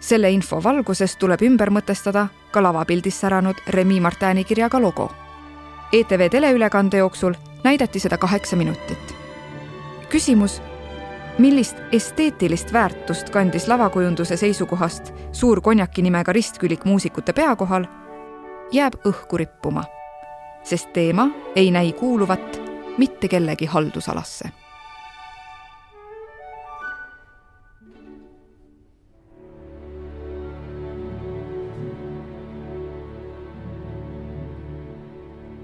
selle 0.00 0.30
info 0.30 0.62
valguses 0.62 1.16
tuleb 1.16 1.42
ümber 1.42 1.70
mõtestada 1.70 2.28
ka 2.50 2.62
lavapildis 2.62 3.20
säranud 3.20 3.56
Remi 3.68 4.00
Martini 4.00 4.44
kirjaga 4.44 4.80
logo. 4.80 5.12
ETV 5.92 6.30
teleülekande 6.30 6.96
jooksul 6.96 7.34
näidati 7.64 8.00
seda 8.00 8.16
kaheksa 8.18 8.56
minutit. 8.56 9.14
küsimus, 10.08 10.62
millist 11.38 11.76
esteetilist 11.92 12.72
väärtust 12.72 13.30
kandis 13.30 13.68
lavakujunduse 13.68 14.36
seisukohast 14.36 15.12
suur 15.32 15.60
konjaki 15.60 16.02
nimega 16.02 16.32
ristkülik 16.32 16.84
muusikute 16.84 17.32
pea 17.32 17.56
kohal 17.56 17.86
jääb 18.72 18.94
õhku 19.06 19.38
rippuma, 19.38 19.84
sest 20.62 20.92
teema 20.92 21.28
ei 21.56 21.70
näi 21.70 21.92
kuuluvat 21.92 22.60
mitte 22.98 23.28
kellegi 23.28 23.66
haldusalasse. 23.66 24.50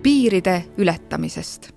piiride 0.03 0.65
ületamisest. 0.79 1.71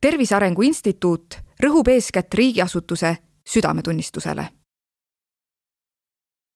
tervise 0.00 0.34
Arengu 0.34 0.62
Instituut 0.62 1.38
rõhub 1.60 1.88
eeskätt 1.88 2.34
riigiasutuse 2.34 3.16
südametunnistusele 3.48 4.48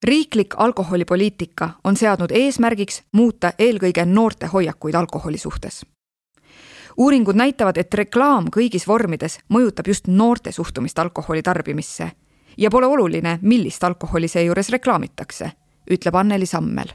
riiklik 0.05 0.55
alkoholipoliitika 0.57 1.71
on 1.85 1.97
seadnud 1.97 2.31
eesmärgiks 2.31 3.03
muuta 3.13 3.53
eelkõige 3.59 4.05
noorte 4.05 4.47
hoiakuid 4.47 4.95
alkoholi 4.95 5.39
suhtes. 5.39 5.87
uuringud 6.97 7.35
näitavad, 7.35 7.77
et 7.77 7.95
reklaam 7.95 8.49
kõigis 8.57 8.87
vormides 8.87 9.39
mõjutab 9.49 9.87
just 9.89 10.07
noorte 10.07 10.53
suhtumist 10.53 10.99
alkoholi 10.99 11.43
tarbimisse 11.43 12.11
ja 12.57 12.71
pole 12.71 12.87
oluline, 12.87 13.39
millist 13.43 13.85
alkoholi 13.85 14.29
seejuures 14.29 14.69
reklaamitakse, 14.69 15.53
ütleb 15.91 16.15
Anneli 16.15 16.47
Sammel 16.47 16.89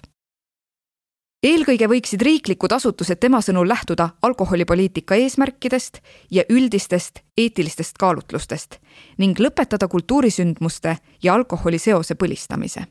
eelkõige 1.45 1.87
võiksid 1.91 2.23
riiklikud 2.25 2.73
asutused 2.73 3.19
tema 3.21 3.41
sõnul 3.43 3.67
lähtuda 3.69 4.09
alkoholipoliitika 4.21 5.15
eesmärkidest 5.15 5.99
ja 6.31 6.43
üldistest 6.49 7.21
eetilistest 7.37 7.99
kaalutlustest 8.01 8.79
ning 9.21 9.39
lõpetada 9.39 9.87
kultuurisündmuste 9.87 10.97
ja 11.23 11.33
alkoholi 11.33 11.77
seose 11.77 12.15
põlistamise. 12.15 12.85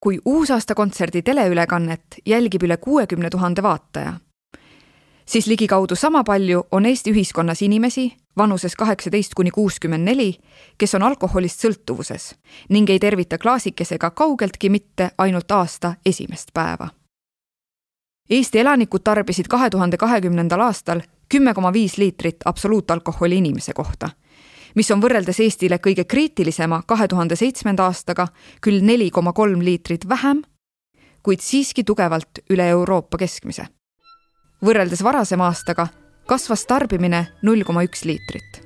kui 0.00 0.18
uusaastakontserdi 0.24 1.22
teleülekannet 1.22 2.20
jälgib 2.26 2.62
üle 2.62 2.76
kuuekümne 2.76 3.30
tuhande 3.30 3.62
vaataja, 3.62 4.12
siis 5.26 5.46
ligikaudu 5.46 5.94
sama 5.94 6.24
palju 6.24 6.62
on 6.70 6.86
Eesti 6.86 7.12
ühiskonnas 7.12 7.62
inimesi 7.62 8.12
vanuses 8.36 8.76
kaheksateist 8.76 9.34
kuni 9.34 9.50
kuuskümmend 9.50 10.04
neli, 10.04 10.40
kes 10.78 10.94
on 10.94 11.02
alkoholist 11.02 11.64
sõltuvuses 11.64 12.34
ning 12.68 12.90
ei 12.90 12.98
tervita 12.98 13.38
klaasikesega 13.38 14.10
kaugeltki 14.10 14.68
mitte 14.68 15.10
ainult 15.18 15.50
aasta 15.50 15.94
esimest 16.06 16.50
päeva 16.54 16.88
Eesti 18.30 18.58
elanikud 18.58 19.02
tarbisid 19.02 19.48
kahe 19.50 19.70
tuhande 19.70 19.96
kahekümnendal 19.96 20.60
aastal 20.60 21.00
kümme 21.28 21.54
koma 21.54 21.72
viis 21.72 21.96
liitrit 21.98 22.36
absoluutalkoholi 22.44 23.36
inimese 23.36 23.72
kohta, 23.72 24.10
mis 24.74 24.90
on 24.90 25.02
võrreldes 25.02 25.40
Eestile 25.42 25.80
kõige 25.82 26.04
kriitilisema 26.04 26.82
kahe 26.86 27.08
tuhande 27.08 27.36
seitsmenda 27.36 27.88
aastaga 27.90 28.28
küll 28.62 28.84
neli 28.86 29.10
koma 29.10 29.32
kolm 29.32 29.64
liitrit 29.66 30.06
vähem, 30.08 30.42
kuid 31.22 31.42
siiski 31.42 31.84
tugevalt 31.84 32.38
üle 32.50 32.68
Euroopa 32.68 33.18
keskmise. 33.18 33.66
võrreldes 34.64 35.02
varasema 35.02 35.46
aastaga 35.46 35.88
kasvas 36.26 36.66
tarbimine 36.66 37.26
null 37.42 37.64
koma 37.64 37.82
üks 37.82 38.04
liitrit. 38.04 38.62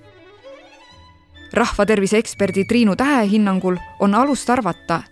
rahvatervise 1.53 2.19
eksperdi 2.19 2.65
Triinu 2.65 2.97
Tähe 2.97 3.25
hinnangul 3.31 3.77
on 4.01 4.15
alust 4.15 4.51
arvata, 4.51 5.03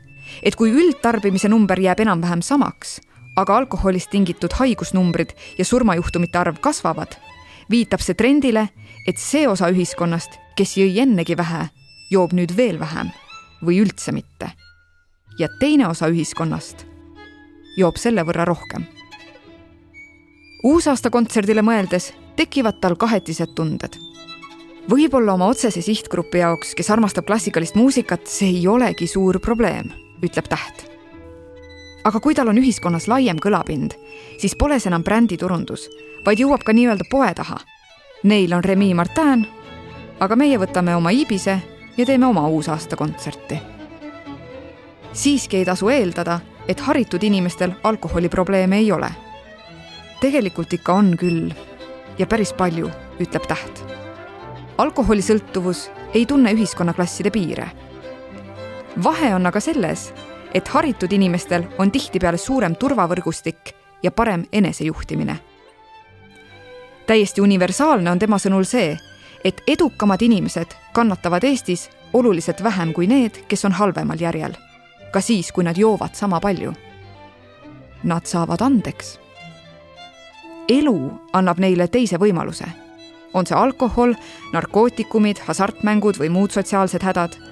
et 0.42 0.56
kui 0.56 0.70
üldtarbimise 0.70 1.48
number 1.48 1.80
jääb 1.80 2.00
enam-vähem 2.00 2.42
samaks 2.42 3.00
aga 3.36 3.56
alkoholist 3.56 4.10
tingitud 4.10 4.52
haigusnumbrid 4.58 5.32
ja 5.58 5.64
surmajuhtumite 5.64 6.38
arv 6.38 6.60
kasvavad, 6.60 7.16
viitab 7.70 8.02
see 8.04 8.16
trendile, 8.18 8.68
et 9.08 9.18
see 9.18 9.46
osa 9.48 9.70
ühiskonnast, 9.72 10.38
kes 10.56 10.76
jõi 10.76 11.00
ennegi 11.04 11.36
vähe, 11.38 11.66
joob 12.12 12.34
nüüd 12.36 12.56
veel 12.56 12.80
vähem 12.80 13.12
või 13.64 13.80
üldse 13.84 14.12
mitte. 14.12 14.52
ja 15.38 15.48
teine 15.60 15.86
osa 15.88 16.10
ühiskonnast 16.12 16.84
joob 17.76 17.96
selle 17.96 18.22
võrra 18.22 18.44
rohkem. 18.44 18.84
uusaastakontserdile 20.64 21.62
mõeldes 21.62 22.12
tekivad 22.36 22.80
tal 22.80 22.96
kahetised 22.96 23.54
tunded. 23.56 23.96
võib-olla 24.90 25.34
oma 25.34 25.46
otsese 25.46 25.82
sihtgrupi 25.82 26.38
jaoks, 26.38 26.74
kes 26.74 26.90
armastab 26.90 27.24
klassikalist 27.24 27.74
muusikat, 27.74 28.26
see 28.26 28.58
ei 28.58 28.66
olegi 28.68 29.06
suur 29.06 29.40
probleem, 29.40 29.92
ütleb 30.22 30.48
Täht 30.48 30.91
aga 32.04 32.20
kui 32.20 32.34
tal 32.34 32.50
on 32.50 32.58
ühiskonnas 32.58 33.08
laiem 33.08 33.38
kõlapind, 33.42 33.96
siis 34.38 34.56
pole 34.58 34.78
see 34.80 34.90
enam 34.90 35.04
bränditurundus, 35.06 35.88
vaid 36.26 36.40
jõuab 36.42 36.64
ka 36.66 36.74
nii-öelda 36.74 37.06
poe 37.10 37.30
taha. 37.34 37.58
Neil 38.24 38.52
on 38.54 38.64
Remi 38.64 38.92
Martin, 38.94 39.46
aga 40.20 40.36
meie 40.38 40.58
võtame 40.58 40.94
oma 40.96 41.10
Iibise 41.10 41.58
ja 41.96 42.06
teeme 42.06 42.26
oma 42.26 42.46
uusaastakontserti. 42.48 43.58
siiski 45.12 45.56
ei 45.56 45.64
tasu 45.64 45.88
eeldada, 45.88 46.40
et 46.68 46.80
haritud 46.80 47.22
inimestel 47.22 47.72
alkoholiprobleeme 47.84 48.76
ei 48.76 48.92
ole. 48.92 49.10
tegelikult 50.20 50.72
ikka 50.72 50.92
on 50.92 51.16
küll 51.16 51.52
ja 52.18 52.26
päris 52.26 52.52
palju, 52.52 52.90
ütleb 53.20 53.46
Täht. 53.46 53.84
alkoholisõltuvus 54.78 55.90
ei 56.14 56.26
tunne 56.26 56.52
ühiskonnaklasside 56.52 57.30
piire. 57.30 57.70
vahe 59.04 59.34
on 59.34 59.46
aga 59.46 59.60
selles, 59.60 60.12
et 60.54 60.68
haritud 60.68 61.12
inimestel 61.12 61.64
on 61.78 61.90
tihtipeale 61.90 62.38
suurem 62.38 62.76
turvavõrgustik 62.76 63.74
ja 64.02 64.10
parem 64.10 64.44
enesejuhtimine. 64.52 65.38
täiesti 67.06 67.40
universaalne 67.40 68.10
on 68.10 68.18
tema 68.18 68.38
sõnul 68.38 68.64
see, 68.64 68.96
et 69.44 69.62
edukamad 69.66 70.22
inimesed 70.22 70.74
kannatavad 70.92 71.44
Eestis 71.44 71.90
oluliselt 72.12 72.62
vähem 72.62 72.92
kui 72.92 73.06
need, 73.06 73.44
kes 73.48 73.64
on 73.64 73.72
halvemal 73.72 74.20
järjel, 74.20 74.54
ka 75.12 75.20
siis, 75.20 75.52
kui 75.52 75.64
nad 75.64 75.76
joovad 75.76 76.14
sama 76.14 76.40
palju. 76.40 76.72
Nad 78.04 78.26
saavad 78.26 78.60
andeks. 78.60 79.18
elu 80.68 81.12
annab 81.32 81.58
neile 81.58 81.88
teise 81.88 82.16
võimaluse. 82.16 82.64
on 83.34 83.46
see 83.46 83.56
alkohol, 83.56 84.14
narkootikumid, 84.52 85.38
hasartmängud 85.38 86.18
või 86.18 86.28
muud 86.28 86.50
sotsiaalsed 86.50 87.02
hädad 87.02 87.51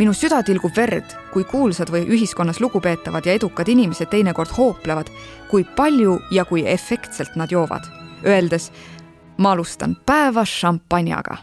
minu 0.00 0.14
süda 0.16 0.40
tilgub 0.46 0.72
verd, 0.76 1.12
kui 1.34 1.44
kuulsad 1.44 1.90
või 1.92 2.06
ühiskonnas 2.08 2.60
lugupeetavad 2.62 3.26
ja 3.26 3.34
edukad 3.36 3.68
inimesed 3.68 4.08
teinekord 4.08 4.52
hooplevad, 4.56 5.10
kui 5.50 5.66
palju 5.76 6.16
ja 6.32 6.46
kui 6.48 6.64
efektselt 6.68 7.36
nad 7.36 7.52
joovad, 7.52 7.84
öeldes 8.24 8.70
ma 9.40 9.52
alustan 9.52 9.96
päeva 10.06 10.44
šampanjaga. 10.44 11.36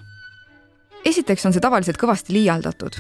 esiteks 1.06 1.46
on 1.46 1.54
see 1.54 1.62
tavaliselt 1.62 1.98
kõvasti 2.02 2.34
liialdatud. 2.34 2.98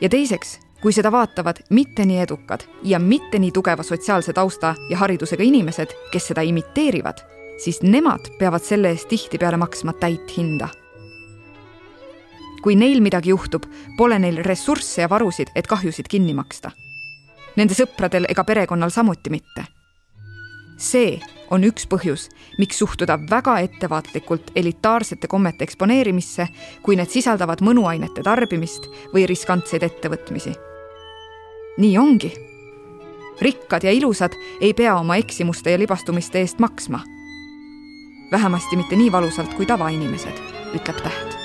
ja 0.00 0.08
teiseks, 0.08 0.58
kui 0.82 0.92
seda 0.92 1.12
vaatavad 1.12 1.64
mitte 1.70 2.06
nii 2.06 2.20
edukad 2.20 2.62
ja 2.82 2.98
mitte 2.98 3.38
nii 3.38 3.50
tugeva 3.50 3.82
sotsiaalse 3.82 4.32
tausta 4.32 4.74
ja 4.90 4.96
haridusega 4.96 5.42
inimesed, 5.42 5.96
kes 6.12 6.26
seda 6.26 6.42
imiteerivad, 6.42 7.18
siis 7.58 7.82
nemad 7.82 8.30
peavad 8.38 8.62
selle 8.62 8.94
eest 8.94 9.08
tihtipeale 9.08 9.56
maksma 9.56 9.92
täit 9.92 10.36
hinda 10.36 10.70
kui 12.62 12.76
neil 12.76 13.00
midagi 13.00 13.32
juhtub, 13.32 13.66
pole 13.96 14.18
neil 14.18 14.42
ressursse 14.44 15.02
ja 15.02 15.08
varusid, 15.08 15.52
et 15.56 15.66
kahjusid 15.66 16.08
kinni 16.08 16.34
maksta. 16.34 16.70
Nende 17.56 17.74
sõpradel 17.74 18.28
ega 18.30 18.44
perekonnal 18.44 18.90
samuti 18.94 19.30
mitte. 19.30 19.66
see 20.80 21.20
on 21.50 21.64
üks 21.66 21.84
põhjus, 21.90 22.28
miks 22.58 22.78
suhtuda 22.80 23.18
väga 23.30 23.58
ettevaatlikult 23.66 24.52
elitaarsete 24.56 25.28
kommete 25.28 25.66
eksponeerimisse, 25.66 26.46
kui 26.82 26.96
need 26.96 27.10
sisaldavad 27.12 27.60
mõnuainete 27.60 28.24
tarbimist 28.24 28.86
või 29.14 29.26
riskantseid 29.28 29.82
ettevõtmisi. 29.82 30.54
nii 31.78 31.98
ongi. 31.98 32.32
rikkad 33.40 33.84
ja 33.84 33.90
ilusad 33.90 34.32
ei 34.60 34.74
pea 34.74 34.96
oma 34.96 35.16
eksimuste 35.16 35.70
ja 35.70 35.78
libastumiste 35.78 36.40
eest 36.40 36.58
maksma. 36.58 37.04
vähemasti 38.32 38.76
mitte 38.76 38.96
nii 38.96 39.12
valusalt 39.12 39.54
kui 39.54 39.66
tavainimesed, 39.66 40.40
ütleb 40.74 41.02
Täht 41.02 41.39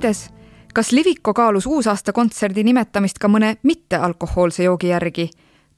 küsides, 0.00 0.30
kas 0.74 0.92
Liviko 0.92 1.34
kaalus 1.34 1.66
uusaastakontserdi 1.66 2.62
nimetamist 2.64 3.18
ka 3.20 3.28
mõne 3.28 3.56
mittealkohoolse 3.62 4.64
joogi 4.64 4.88
järgi, 4.88 5.26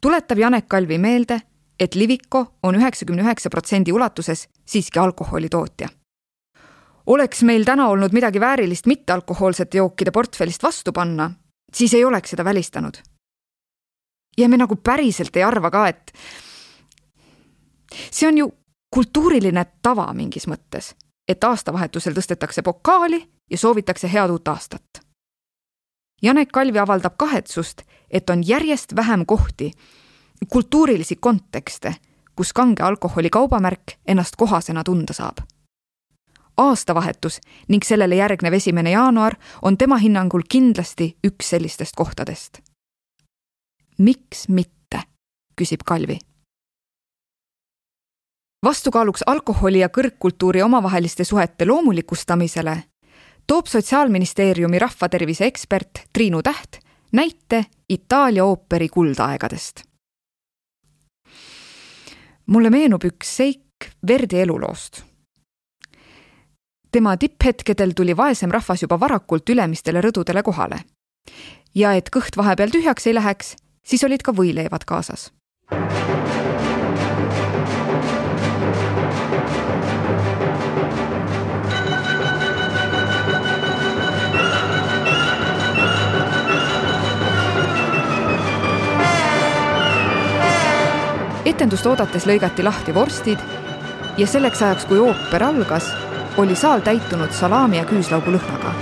tuletab 0.00 0.38
Janek 0.38 0.68
Kalvi 0.68 0.98
meelde, 0.98 1.40
et 1.80 1.94
Liviko 1.94 2.54
on 2.62 2.78
üheksakümne 2.78 3.22
üheksa 3.22 3.50
protsendi 3.50 3.92
ulatuses 3.92 4.48
siiski 4.66 4.98
alkoholitootja. 4.98 5.88
oleks 7.06 7.42
meil 7.42 7.64
täna 7.64 7.88
olnud 7.88 8.12
midagi 8.12 8.40
väärilist 8.40 8.86
mittealkohoolsete 8.86 9.78
jookide 9.78 10.10
portfellist 10.10 10.62
vastu 10.62 10.92
panna, 10.92 11.30
siis 11.74 11.94
ei 11.94 12.04
oleks 12.04 12.30
seda 12.30 12.44
välistanud. 12.44 12.94
ja 14.38 14.48
me 14.48 14.56
nagu 14.56 14.76
päriselt 14.76 15.36
ei 15.36 15.42
arva 15.42 15.70
ka, 15.70 15.88
et 15.88 16.12
see 18.10 18.28
on 18.28 18.38
ju 18.38 18.52
kultuuriline 18.90 19.64
tava 19.82 20.12
mingis 20.14 20.46
mõttes, 20.46 20.94
et 21.32 21.44
aastavahetusel 21.44 22.14
tõstetakse 22.16 22.62
pokaali 22.62 23.22
ja 23.50 23.58
soovitakse 23.58 24.10
head 24.12 24.30
uut 24.30 24.48
aastat. 24.48 25.00
Janek 26.22 26.52
Kalvi 26.52 26.78
avaldab 26.78 27.16
kahetsust, 27.18 27.82
et 28.10 28.30
on 28.30 28.44
järjest 28.46 28.96
vähem 28.96 29.26
kohti, 29.26 29.72
kultuurilisi 30.48 31.16
kontekste, 31.16 31.94
kus 32.36 32.52
kange 32.52 32.82
alkoholi 32.82 33.30
kaubamärk 33.30 33.96
ennast 34.06 34.36
kohasena 34.36 34.84
tunda 34.84 35.12
saab. 35.12 35.38
aastavahetus 36.56 37.40
ning 37.68 37.82
sellele 37.82 38.16
järgnev 38.16 38.52
esimene 38.52 38.90
jaanuar 38.90 39.34
on 39.62 39.78
tema 39.78 39.96
hinnangul 39.96 40.42
kindlasti 40.48 41.16
üks 41.26 41.48
sellistest 41.50 41.96
kohtadest. 41.96 42.60
miks 43.98 44.48
mitte, 44.48 45.02
küsib 45.60 45.80
Kalvi 45.84 46.18
vastukaaluks 48.64 49.22
alkoholi 49.26 49.78
ja 49.78 49.88
kõrgkultuuri 49.88 50.62
omavaheliste 50.62 51.24
suhete 51.24 51.66
loomulikustamisele 51.66 52.82
toob 53.46 53.66
Sotsiaalministeeriumi 53.66 54.78
rahvatervise 54.78 55.46
ekspert 55.46 56.02
Triinu 56.12 56.42
Täht 56.42 56.78
näite 57.12 57.64
Itaalia 57.88 58.44
ooperi 58.44 58.88
kuldaegadest. 58.88 59.82
mulle 62.46 62.70
meenub 62.70 63.04
üks 63.04 63.36
seik 63.36 63.60
Verdi 64.08 64.40
eluloost. 64.40 65.02
tema 66.92 67.16
tipphetkedel 67.16 67.92
tuli 67.96 68.16
vaesem 68.16 68.50
rahvas 68.50 68.82
juba 68.82 69.00
varakult 69.00 69.48
ülemistele 69.48 70.00
rõdudele 70.00 70.42
kohale. 70.42 70.80
ja 71.74 71.92
et 71.92 72.10
kõht 72.16 72.36
vahepeal 72.36 72.70
tühjaks 72.70 73.06
ei 73.06 73.14
läheks, 73.14 73.56
siis 73.84 74.04
olid 74.04 74.22
ka 74.22 74.32
võileivad 74.32 74.84
kaasas 74.86 75.32
etendust 91.62 91.86
oodates 91.86 92.24
lõigati 92.26 92.64
lahti 92.66 92.90
vorstid 92.90 93.38
ja 94.18 94.26
selleks 94.26 94.64
ajaks, 94.66 94.84
kui 94.90 94.98
ooper 94.98 95.44
algas, 95.46 95.92
oli 96.42 96.56
saal 96.58 96.80
täitunud 96.82 97.30
salami 97.30 97.76
ja 97.78 97.84
küüslaugu 97.86 98.32
lõhnaga. 98.34 98.72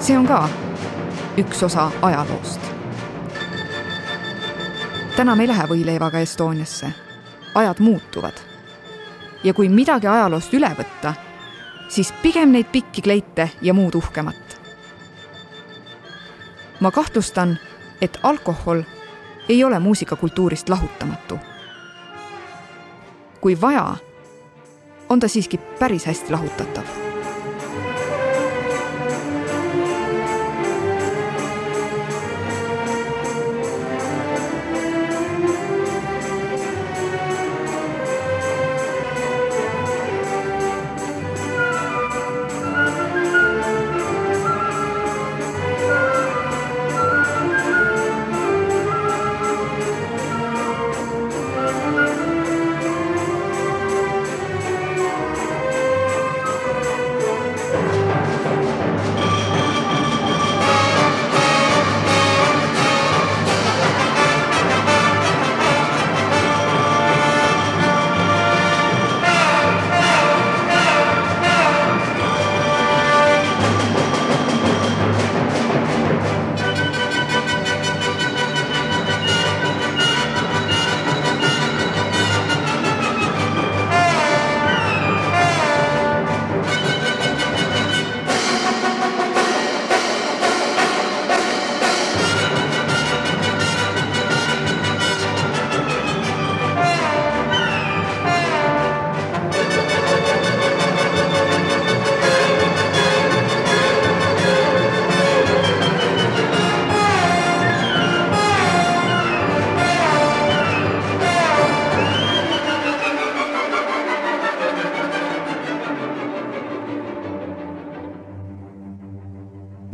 see 0.00 0.16
on 0.16 0.24
ka 0.24 0.38
üks 1.36 1.60
osa 1.62 1.90
ajaloost. 2.02 2.60
täna 5.16 5.34
me 5.36 5.44
ei 5.44 5.48
lähe 5.48 5.66
võileivaga 5.68 6.22
Estoniasse, 6.24 6.88
ajad 7.54 7.80
muutuvad. 7.84 8.40
ja 9.44 9.52
kui 9.54 9.68
midagi 9.68 10.06
ajaloost 10.06 10.54
üle 10.54 10.70
võtta, 10.78 11.12
siis 11.88 12.14
pigem 12.22 12.56
neid 12.56 12.72
pikki 12.72 13.02
kleite 13.02 13.50
ja 13.60 13.74
muud 13.74 13.94
uhkemat. 13.94 14.56
ma 16.80 16.90
kahtlustan, 16.90 17.58
et 18.00 18.18
alkohol 18.22 18.82
ei 19.50 19.64
ole 19.64 19.78
muusikakultuurist 19.78 20.68
lahutamatu. 20.68 21.38
kui 23.40 23.60
vaja, 23.60 23.96
on 25.08 25.20
ta 25.20 25.28
siiski 25.28 25.58
päris 25.58 26.06
hästi 26.06 26.32
lahutatav 26.32 27.09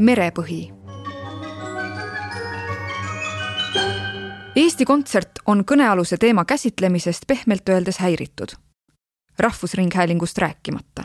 merepõhi. 0.07 0.61
Eesti 4.57 4.84
Kontsert 4.88 5.42
on 5.46 5.64
kõnealuse 5.68 6.16
teema 6.16 6.44
käsitlemisest 6.44 7.26
pehmelt 7.26 7.68
öeldes 7.68 7.98
häiritud, 7.98 8.54
Rahvusringhäälingust 9.38 10.38
rääkimata. 10.38 11.04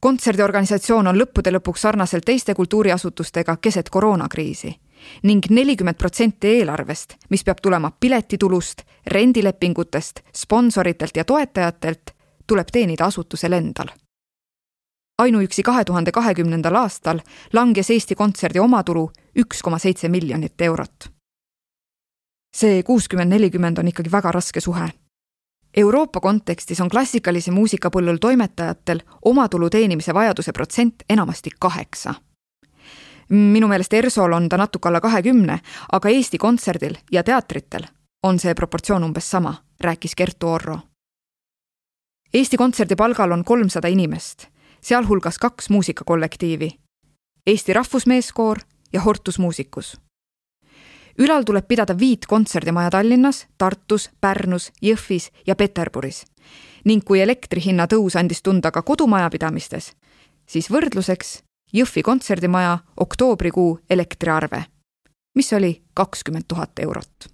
kontserdiorganisatsioon 0.00 1.06
on 1.06 1.18
lõppude 1.20 1.52
lõpuks 1.52 1.80
sarnaselt 1.86 2.24
teiste 2.24 2.54
kultuuriasutustega 2.54 3.56
keset 3.56 3.90
koroonakriisi 3.90 4.74
ning 5.22 5.46
nelikümmend 5.50 5.96
protsenti 5.96 6.48
eelarvest, 6.48 7.14
mis 7.30 7.44
peab 7.44 7.58
tulema 7.62 7.90
piletitulust, 8.00 8.82
rendilepingutest, 9.06 10.20
sponsoritelt 10.34 11.16
ja 11.16 11.24
toetajatelt, 11.24 12.10
tuleb 12.46 12.66
teenida 12.72 13.04
asutusel 13.04 13.52
endal 13.52 13.88
ainuüksi 15.20 15.62
kahe 15.62 15.84
tuhande 15.84 16.12
kahekümnendal 16.12 16.74
aastal 16.74 17.20
langes 17.52 17.90
Eesti 17.90 18.14
Kontserdi 18.14 18.60
omatulu 18.60 19.10
üks 19.36 19.62
koma 19.62 19.78
seitse 19.78 20.08
miljonit 20.08 20.60
eurot. 20.60 21.10
see 22.56 22.82
kuuskümmend 22.82 23.30
nelikümmend 23.30 23.78
on 23.78 23.88
ikkagi 23.88 24.12
väga 24.12 24.32
raske 24.32 24.60
suhe. 24.60 24.88
Euroopa 25.76 26.20
kontekstis 26.20 26.80
on 26.80 26.88
klassikalise 26.88 27.50
muusika 27.50 27.90
põllul 27.90 28.16
toimetajatel 28.18 29.00
omatulu 29.24 29.70
teenimise 29.70 30.14
vajaduse 30.14 30.52
protsent 30.52 31.02
enamasti 31.08 31.50
kaheksa. 31.58 32.14
minu 33.30 33.68
meelest 33.68 33.92
ERSO-l 33.92 34.32
on 34.32 34.48
ta 34.48 34.56
natuke 34.56 34.88
alla 34.88 35.00
kahekümne, 35.00 35.58
aga 35.92 36.08
Eesti 36.08 36.38
Kontserdil 36.38 36.94
ja 37.12 37.22
teatritel 37.22 37.84
on 38.22 38.38
see 38.38 38.54
proportsioon 38.54 39.04
umbes 39.04 39.30
sama, 39.30 39.54
rääkis 39.80 40.14
Kertu 40.14 40.48
Orro. 40.48 40.78
Eesti 42.34 42.56
Kontserdi 42.56 42.96
palgal 42.96 43.32
on 43.32 43.44
kolmsada 43.44 43.88
inimest 43.88 44.48
sealhulgas 44.80 45.38
kaks 45.38 45.70
muusikakollektiivi, 45.70 46.70
Eesti 47.46 47.72
Rahvusmeeskoor 47.72 48.58
ja 48.92 49.00
Hortus 49.00 49.38
Musicus. 49.38 50.00
ülal 51.18 51.42
tuleb 51.44 51.64
pidada 51.68 51.98
viit 51.98 52.26
kontserdimaja 52.26 52.90
Tallinnas, 52.90 53.46
Tartus, 53.58 54.10
Pärnus, 54.20 54.72
Jõhvis 54.82 55.30
ja 55.46 55.56
Peterburis. 55.56 56.24
ning 56.84 57.04
kui 57.04 57.20
elektri 57.20 57.60
hinna 57.64 57.86
tõus 57.86 58.16
andis 58.16 58.42
tunda 58.42 58.70
ka 58.70 58.82
kodumajapidamistes, 58.82 59.92
siis 60.46 60.70
võrdluseks 60.70 61.42
Jõhvi 61.72 62.02
kontserdimaja 62.02 62.78
oktoobrikuu 62.96 63.78
elektriarve, 63.90 64.64
mis 65.34 65.52
oli 65.52 65.82
kakskümmend 65.94 66.44
tuhat 66.48 66.78
eurot 66.78 67.30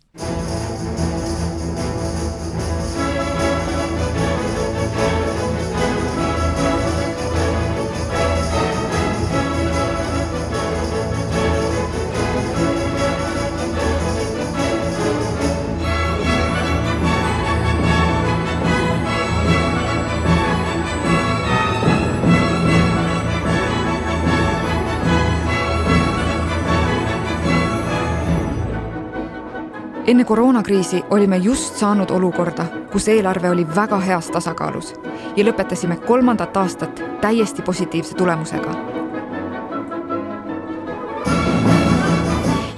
enne 30.06 30.24
koroonakriisi 30.24 31.04
olime 31.10 31.36
just 31.36 31.76
saanud 31.76 32.10
olukorda, 32.10 32.64
kus 32.92 33.08
eelarve 33.08 33.50
oli 33.50 33.66
väga 33.76 33.98
heas 33.98 34.30
tasakaalus 34.30 34.94
ja 35.36 35.44
lõpetasime 35.44 35.96
kolmandat 36.06 36.56
aastat 36.56 37.02
täiesti 37.20 37.62
positiivse 37.62 38.14
tulemusega. 38.14 38.74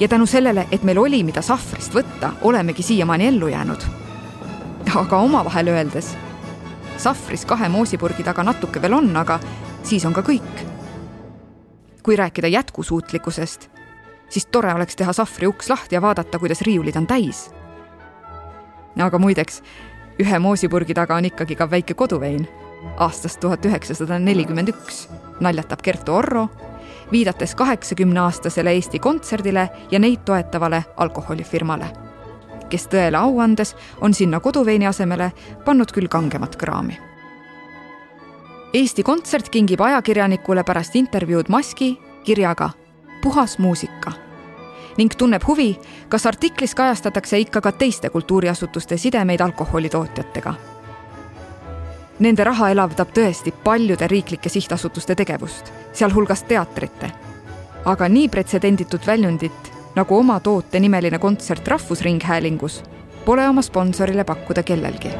ja 0.00 0.08
tänu 0.08 0.26
sellele, 0.26 0.66
et 0.72 0.82
meil 0.82 0.98
oli, 0.98 1.22
mida 1.22 1.42
sahvrist 1.42 1.94
võtta, 1.94 2.30
olemegi 2.40 2.82
siiamaani 2.82 3.26
ellu 3.26 3.48
jäänud. 3.48 3.84
aga 4.94 5.18
omavahel 5.18 5.68
öeldes, 5.68 6.16
sahvris 6.96 7.44
kahe 7.44 7.68
moosipurgi 7.68 8.22
taga 8.22 8.42
natuke 8.42 8.82
veel 8.82 8.92
on, 8.92 9.16
aga 9.16 9.40
siis 9.82 10.04
on 10.04 10.12
ka 10.12 10.20
kõik. 10.20 10.64
kui 12.02 12.16
rääkida 12.16 12.48
jätkusuutlikkusest 12.48 13.77
siis 14.28 14.46
tore 14.46 14.74
oleks 14.74 14.96
teha 14.96 15.12
sahvri 15.12 15.46
uks 15.46 15.70
lahti 15.70 15.94
ja 15.94 16.02
vaadata, 16.02 16.38
kuidas 16.38 16.62
riiulid 16.62 16.96
on 16.96 17.06
täis. 17.06 17.50
aga 18.98 19.18
muideks, 19.18 19.62
ühe 20.18 20.38
moosipurgi 20.38 20.94
taga 20.94 21.16
on 21.16 21.24
ikkagi 21.24 21.56
ka 21.56 21.70
väike 21.70 21.94
koduvein 21.94 22.48
aastast 22.96 23.40
tuhat 23.40 23.64
üheksasada 23.64 24.18
nelikümmend 24.18 24.72
üks, 24.72 25.06
naljatab 25.40 25.82
Kertu 25.82 26.14
Orro, 26.14 26.48
viidates 27.12 27.54
kaheksakümneaastasele 27.58 28.74
Eesti 28.74 28.98
Kontserdile 28.98 29.68
ja 29.90 29.98
neid 29.98 30.24
toetavale 30.24 30.82
alkoholifirmale, 30.96 31.90
kes 32.70 32.88
tõele 32.92 33.18
au 33.20 33.38
andes 33.40 33.74
on 34.00 34.14
sinna 34.14 34.40
koduveini 34.40 34.86
asemele 34.86 35.30
pannud 35.64 35.92
küll 35.94 36.10
kangemat 36.10 36.56
kraami. 36.56 36.98
Eesti 38.74 39.02
Kontsert 39.02 39.48
kingib 39.48 39.80
ajakirjanikule 39.80 40.64
pärast 40.64 40.96
intervjuud 40.96 41.48
maski 41.48 41.94
kirjaga 42.24 42.70
puhas 43.22 43.58
muusika 43.58 44.12
ning 44.98 45.14
tunneb 45.18 45.42
huvi, 45.46 45.78
kas 46.08 46.26
artiklis 46.26 46.74
kajastatakse 46.74 47.38
ikka 47.38 47.60
ka 47.60 47.72
teiste 47.72 48.10
kultuuriasutuste 48.10 48.96
sidemeid 48.96 49.40
alkoholitootjatega. 49.40 50.54
Nende 52.18 52.44
raha 52.44 52.70
elavdab 52.74 53.12
tõesti 53.14 53.54
paljude 53.64 54.08
riiklike 54.10 54.50
sihtasutuste 54.50 55.14
tegevust, 55.14 55.72
sealhulgas 55.92 56.42
teatrite. 56.42 57.10
aga 57.84 58.08
nii 58.08 58.28
pretsedenditut 58.28 59.06
väljundit 59.06 59.72
nagu 59.94 60.18
oma 60.18 60.40
toote 60.40 60.80
nimeline 60.80 61.18
kontsert 61.18 61.68
Rahvusringhäälingus 61.68 62.82
pole 63.24 63.48
oma 63.48 63.62
sponsorile 63.62 64.24
pakkuda 64.24 64.62
kellelgi 64.62 65.10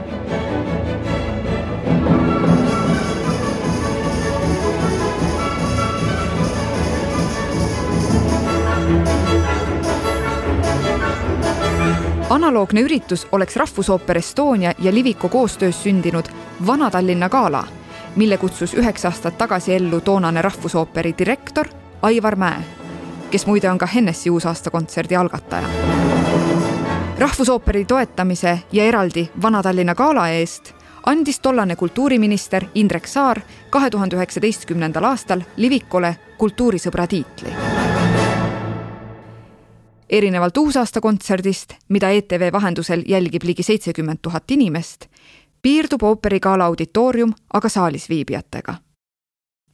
analoogne 12.31 12.81
üritus 12.81 13.27
oleks 13.33 13.57
Rahvusooper 13.57 14.19
Estonia 14.19 14.73
ja 14.79 14.95
Liviko 14.95 15.29
koostöös 15.29 15.83
sündinud 15.83 16.25
Vana-Tallinna 16.67 17.29
gala, 17.29 17.65
mille 18.17 18.37
kutsus 18.37 18.75
üheksa 18.75 19.09
aastat 19.09 19.39
tagasi 19.39 19.75
ellu 19.75 20.01
toonane 20.01 20.43
Rahvusooperi 20.43 21.15
direktor 21.19 21.69
Aivar 22.03 22.37
Mäe, 22.37 22.61
kes 23.31 23.47
muide 23.47 23.71
on 23.71 23.79
ka 23.79 23.87
Hennessy 23.87 24.31
uusaastakontserdi 24.31 25.17
algataja. 25.17 25.69
rahvusooperi 27.19 27.85
toetamise 27.85 28.59
ja 28.73 28.85
eraldi 28.85 29.31
Vana-Tallinna 29.43 29.95
gala 29.95 30.29
eest 30.29 30.73
andis 31.07 31.41
tollane 31.41 31.77
kultuuriminister 31.77 32.65
Indrek 32.75 33.07
Saar 33.07 33.41
kahe 33.71 33.91
tuhande 33.91 34.17
üheksateistkümnendal 34.17 35.05
aastal 35.05 35.41
Livikule 35.57 36.17
kultuurisõbra 36.39 37.07
tiitli 37.07 37.88
erinevalt 40.11 40.57
uusaastakontserdist, 40.57 41.75
mida 41.89 42.11
ETV 42.11 42.53
vahendusel 42.53 43.03
jälgib 43.07 43.43
ligi 43.43 43.63
seitsekümmend 43.63 44.19
tuhat 44.23 44.51
inimest, 44.51 45.07
piirdub 45.63 46.03
ooperigala 46.03 46.65
auditoorium 46.65 47.33
aga 47.53 47.69
saalis 47.69 48.09
viibijatega. 48.09 48.75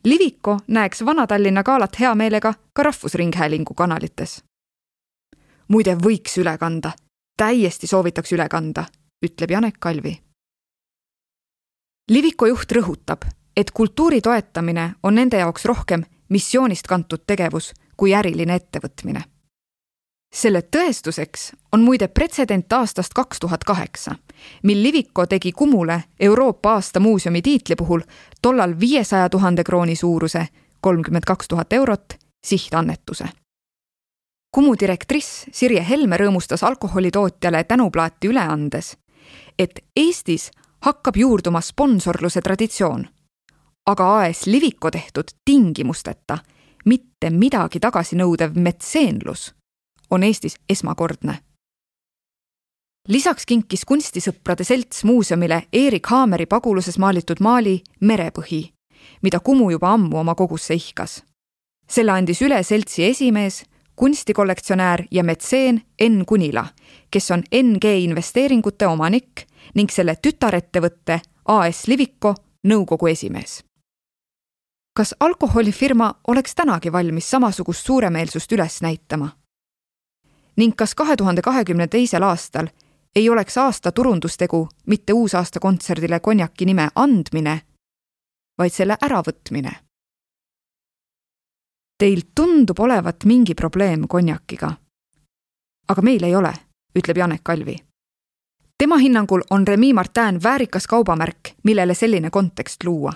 Liviko 0.05 0.59
näeks 0.69 1.05
Vana-Tallinna 1.05 1.63
galat 1.63 2.01
hea 2.01 2.15
meelega 2.15 2.55
ka 2.73 2.83
Rahvusringhäälingu 2.83 3.75
kanalites. 3.75 4.45
muide, 5.69 5.95
võiks 5.95 6.39
üle 6.39 6.59
kanda, 6.59 6.93
täiesti 7.37 7.87
soovitaks 7.87 8.33
üle 8.33 8.49
kanda, 8.49 8.85
ütleb 9.25 9.51
Janek 9.51 9.81
Kalvi. 9.81 10.21
Liviko 12.11 12.47
juht 12.47 12.73
rõhutab, 12.73 13.25
et 13.57 13.71
kultuuri 13.71 14.21
toetamine 14.21 14.95
on 15.03 15.15
nende 15.15 15.39
jaoks 15.39 15.65
rohkem 15.65 16.05
missioonist 16.29 16.87
kantud 16.87 17.25
tegevus 17.27 17.73
kui 17.97 18.15
äriline 18.15 18.55
ettevõtmine 18.55 19.25
selle 20.35 20.63
tõestuseks 20.63 21.53
on 21.73 21.85
muide 21.87 22.09
pretsedent 22.09 22.73
aastast 22.73 23.15
kaks 23.15 23.41
tuhat 23.41 23.65
kaheksa, 23.65 24.17
mil 24.63 24.83
Liviko 24.83 25.27
tegi 25.27 25.53
Kumule 25.53 26.03
Euroopa 26.21 26.73
aasta 26.75 27.01
muuseumi 27.01 27.43
tiitli 27.43 27.77
puhul 27.77 28.01
tollal 28.43 28.75
viiesaja 28.81 29.29
tuhande 29.31 29.65
krooni 29.65 29.97
suuruse, 29.97 30.49
kolmkümmend 30.81 31.25
kaks 31.27 31.49
tuhat 31.49 31.73
eurot, 31.73 32.15
sihtannetuse. 32.47 33.29
Kumu 34.55 34.75
direktriss 34.81 35.47
Sirje 35.53 35.87
Helme 35.89 36.17
rõõmustas 36.17 36.63
alkoholitootjale 36.63 37.65
tänuplaati 37.65 38.29
üle 38.31 38.43
andes, 38.43 38.97
et 39.59 39.81
Eestis 39.97 40.51
hakkab 40.87 41.17
juurduma 41.17 41.61
sponsorluse 41.61 42.43
traditsioon, 42.43 43.07
aga 43.87 44.15
AS 44.21 44.47
Liviko 44.47 44.91
tehtud 44.91 45.35
tingimusteta 45.45 46.39
mitte 46.85 47.31
midagi 47.31 47.81
tagasi 47.81 48.17
nõudev 48.17 48.55
metseenlus 48.55 49.53
on 50.11 50.23
Eestis 50.23 50.57
esmakordne. 50.69 51.39
lisaks 53.09 53.47
kinkis 53.47 53.85
kunstisõprade 53.85 54.65
selts 54.65 55.05
muuseumile 55.05 55.63
Erik 55.73 56.07
Haameri 56.07 56.47
paguluses 56.47 56.99
maalitud 56.99 57.41
maali 57.41 57.83
Merepõhi, 58.01 58.73
mida 59.23 59.41
Kumu 59.41 59.71
juba 59.71 59.93
ammu 59.93 60.19
oma 60.19 60.35
kogusse 60.35 60.75
ihkas. 60.75 61.23
selle 61.89 62.13
andis 62.13 62.43
üle 62.43 62.63
seltsi 62.63 63.05
esimees, 63.05 63.65
kunstikollektsionäär 63.97 65.05
ja 65.11 65.25
metseen 65.25 65.83
Enn 65.99 66.25
Kunila, 66.27 66.67
kes 67.11 67.31
on 67.31 67.43
NG 67.63 67.85
investeeringute 67.85 68.87
omanik 68.87 69.47
ning 69.75 69.91
selle 69.91 70.17
tütarettevõtte 70.17 71.21
AS 71.45 71.87
Liviko 71.87 72.35
nõukogu 72.69 73.07
esimees. 73.07 73.65
kas 74.97 75.15
alkoholifirma 75.21 76.15
oleks 76.29 76.55
tänagi 76.55 76.93
valmis 76.93 77.31
samasugust 77.31 77.87
suuremeelsust 77.87 78.53
üles 78.53 78.83
näitama? 78.83 79.44
Ning 80.57 80.77
kas 80.77 80.95
kahe 80.95 81.17
tuhande 81.17 81.43
kahekümne 81.43 81.87
teisel 81.89 82.23
aastal 82.23 82.67
ei 83.17 83.31
oleks 83.31 83.59
aasta 83.59 83.93
turundustegu 83.93 84.69
mitte 84.87 85.13
uusaastakontserdile 85.13 86.21
konjaki 86.21 86.65
nime 86.65 86.89
andmine, 86.95 87.61
vaid 88.59 88.71
selle 88.71 88.97
äravõtmine. 89.03 89.73
Teil 91.99 92.23
tundub 92.35 92.79
olevat 92.79 93.25
mingi 93.25 93.55
probleem 93.55 94.09
konjakiga. 94.09 94.73
aga 95.89 96.03
meil 96.03 96.23
ei 96.23 96.37
ole, 96.37 96.53
ütleb 96.99 97.17
Janek 97.17 97.41
Kalvi. 97.45 97.77
tema 98.79 98.97
hinnangul 98.97 99.43
on 99.51 99.67
Remi 99.67 99.93
Martin 99.93 100.43
väärikas 100.43 100.87
kaubamärk, 100.87 101.51
millele 101.63 101.95
selline 101.95 102.31
kontekst 102.31 102.85
luua. 102.85 103.13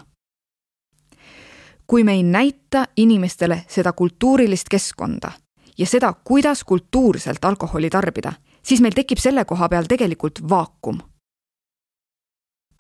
kui 1.87 2.05
me 2.05 2.13
ei 2.13 2.23
näita 2.23 2.87
inimestele 2.97 3.65
seda 3.69 3.93
kultuurilist 3.93 4.69
keskkonda 4.69 5.33
ja 5.79 5.87
seda, 5.87 6.13
kuidas 6.13 6.65
kultuurselt 6.65 7.45
alkoholi 7.45 7.91
tarbida, 7.91 8.33
siis 8.63 8.81
meil 8.81 8.93
tekib 8.95 9.19
selle 9.19 9.45
koha 9.45 9.69
peal 9.69 9.87
tegelikult 9.89 10.41
vaakum. 10.49 10.99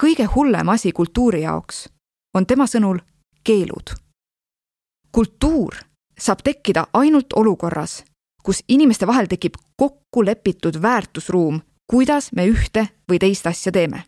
kõige 0.02 0.24
hullem 0.34 0.68
asi 0.68 0.92
kultuuri 0.92 1.42
jaoks 1.42 1.88
on 2.34 2.46
tema 2.46 2.66
sõnul 2.66 2.98
keelud. 3.44 3.94
kultuur 5.12 5.74
saab 6.18 6.38
tekkida 6.44 6.86
ainult 6.92 7.32
olukorras, 7.32 8.04
kus 8.42 8.64
inimeste 8.68 9.06
vahel 9.06 9.26
tekib 9.26 9.54
kokku 9.76 10.24
lepitud 10.24 10.82
väärtusruum, 10.82 11.60
kuidas 11.86 12.32
me 12.32 12.46
ühte 12.46 12.88
või 13.10 13.18
teist 13.18 13.46
asja 13.46 13.72
teeme. 13.72 14.04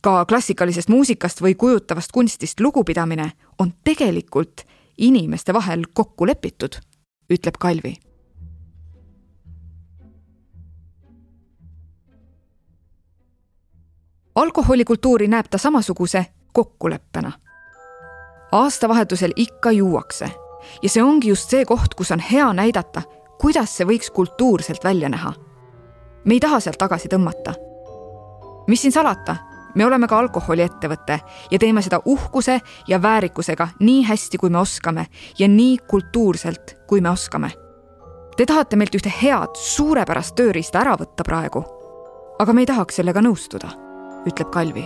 ka 0.00 0.24
klassikalisest 0.24 0.88
muusikast 0.88 1.40
või 1.42 1.54
kujutavast 1.54 2.12
kunstist 2.12 2.60
lugupidamine 2.60 3.32
on 3.58 3.72
tegelikult 3.84 4.66
inimeste 4.98 5.54
vahel 5.54 5.82
kokku 5.94 6.26
lepitud 6.26 6.87
ütleb 7.30 7.54
Kalvi. 7.58 7.94
alkoholikultuuri 14.34 15.28
näeb 15.28 15.46
ta 15.50 15.58
samasuguse 15.58 16.26
kokkuleppena. 16.52 17.32
aastavahetusel 18.52 19.32
ikka 19.36 19.70
juuakse 19.70 20.30
ja 20.82 20.88
see 20.88 21.02
ongi 21.02 21.28
just 21.28 21.50
see 21.50 21.64
koht, 21.64 21.94
kus 21.94 22.10
on 22.10 22.20
hea 22.20 22.52
näidata, 22.52 23.02
kuidas 23.40 23.76
see 23.76 23.86
võiks 23.86 24.10
kultuurselt 24.14 24.84
välja 24.84 25.08
näha. 25.08 25.32
me 26.24 26.34
ei 26.34 26.40
taha 26.40 26.60
sealt 26.60 26.78
tagasi 26.78 27.08
tõmmata. 27.08 27.54
mis 28.68 28.82
siin 28.82 28.92
salata, 28.92 29.36
me 29.78 29.86
oleme 29.86 30.08
ka 30.10 30.18
alkoholiettevõte 30.18 31.20
ja 31.52 31.58
teeme 31.58 31.82
seda 31.86 32.00
uhkuse 32.04 32.58
ja 32.90 32.98
väärikusega 33.02 33.68
nii 33.78 34.02
hästi, 34.08 34.38
kui 34.38 34.50
me 34.50 34.58
oskame 34.58 35.06
ja 35.38 35.48
nii 35.48 35.78
kultuurselt, 35.88 36.74
kui 36.90 37.00
me 37.00 37.10
oskame. 37.10 37.52
Te 38.36 38.46
tahate 38.46 38.78
meilt 38.78 38.94
ühte 38.98 39.12
head, 39.22 39.54
suurepärast 39.58 40.34
tööriista 40.38 40.82
ära 40.82 40.96
võtta 40.98 41.26
praegu. 41.26 41.64
aga 42.38 42.52
me 42.52 42.62
ei 42.62 42.66
tahaks 42.66 42.94
sellega 43.00 43.20
nõustuda, 43.22 43.70
ütleb 44.26 44.50
Kalvi. 44.50 44.84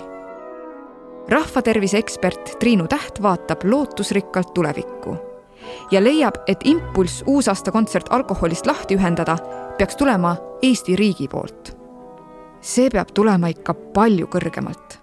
rahvatervise 1.29 1.99
ekspert 1.99 2.59
Triinu 2.61 2.87
Täht 2.89 3.23
vaatab 3.23 3.65
lootusrikkalt 3.65 4.55
tulevikku 4.55 5.17
ja 5.91 6.01
leiab, 6.05 6.35
et 6.47 6.61
impulss 6.65 7.23
uusaastakontsert 7.27 8.07
alkoholist 8.11 8.67
lahti 8.67 8.97
ühendada 8.97 9.37
peaks 9.79 9.97
tulema 9.97 10.37
Eesti 10.63 10.97
riigi 10.97 11.29
poolt 11.29 11.82
see 12.63 12.91
peab 12.91 13.11
tulema 13.15 13.51
ikka 13.51 13.75
palju 13.75 14.29
kõrgemalt. 14.31 14.99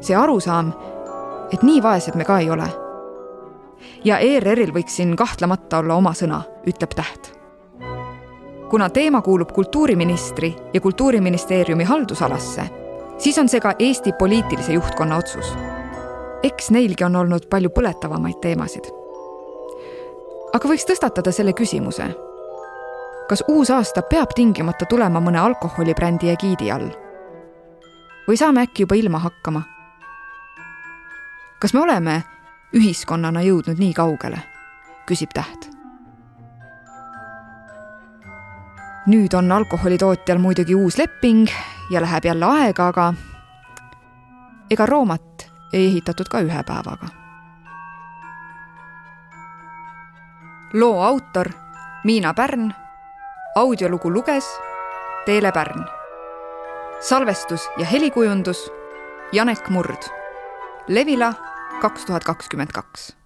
see 0.00 0.16
arusaam, 0.16 0.72
et 1.52 1.62
nii 1.62 1.80
vaesed 1.82 2.16
me 2.18 2.24
ka 2.24 2.38
ei 2.42 2.50
ole. 2.50 2.66
ja 4.04 4.18
ERR-il 4.18 4.72
võiks 4.74 4.96
siin 4.98 5.16
kahtlemata 5.16 5.78
olla 5.78 5.94
oma 5.94 6.12
sõna, 6.12 6.42
ütleb 6.66 6.94
Täht. 6.94 7.30
kuna 8.70 8.90
teema 8.90 9.22
kuulub 9.22 9.52
kultuuriministri 9.52 10.54
ja 10.74 10.80
Kultuuriministeeriumi 10.80 11.84
haldusalasse, 11.84 12.62
siis 13.18 13.38
on 13.38 13.48
see 13.48 13.60
ka 13.60 13.74
Eesti 13.78 14.12
poliitilise 14.18 14.72
juhtkonna 14.72 15.16
otsus. 15.16 15.54
eks 16.42 16.70
neilgi 16.70 17.04
on 17.04 17.16
olnud 17.16 17.46
palju 17.50 17.70
põletavamaid 17.70 18.40
teemasid. 18.40 18.90
aga 20.52 20.68
võiks 20.68 20.90
tõstatada 20.90 21.32
selle 21.32 21.52
küsimuse 21.52 22.23
kas 23.28 23.44
uus 23.48 23.70
aasta 23.70 24.02
peab 24.02 24.34
tingimata 24.36 24.86
tulema 24.86 25.20
mõne 25.20 25.40
alkoholibrändi 25.40 26.30
egiidi 26.32 26.70
all? 26.72 26.90
või 28.28 28.36
saame 28.40 28.64
äkki 28.64 28.84
juba 28.84 28.96
ilma 29.00 29.18
hakkama? 29.18 29.62
kas 31.60 31.74
me 31.74 31.80
oleme 31.80 32.22
ühiskonnana 32.76 33.44
jõudnud 33.46 33.80
nii 33.80 33.94
kaugele? 33.94 34.42
küsib 35.08 35.32
Täht. 35.34 35.70
nüüd 39.06 39.34
on 39.36 39.52
alkoholitootjal 39.52 40.38
muidugi 40.38 40.74
uus 40.74 40.98
leping 40.98 41.48
ja 41.90 42.00
läheb 42.00 42.24
jälle 42.24 42.46
aega, 42.46 42.88
aga 42.88 43.14
ega 44.70 44.86
Roomat 44.86 45.48
ei 45.72 45.86
ehitatud 45.86 46.28
ka 46.28 46.40
ühe 46.40 46.62
päevaga. 46.62 47.08
loo 50.74 51.02
autor 51.02 51.48
Miina 52.04 52.34
Pärn 52.34 52.83
audiolugu 53.54 54.10
luges 54.10 54.44
Teele 55.26 55.52
Pärn. 55.52 55.84
salvestus 57.00 57.68
ja 57.76 57.86
helikujundus 57.86 58.70
Janek 59.32 59.68
Murd. 59.68 60.02
Levila 60.88 61.34
kaks 61.80 62.04
tuhat 62.04 62.24
kakskümmend 62.24 62.72
kaks 62.72 63.16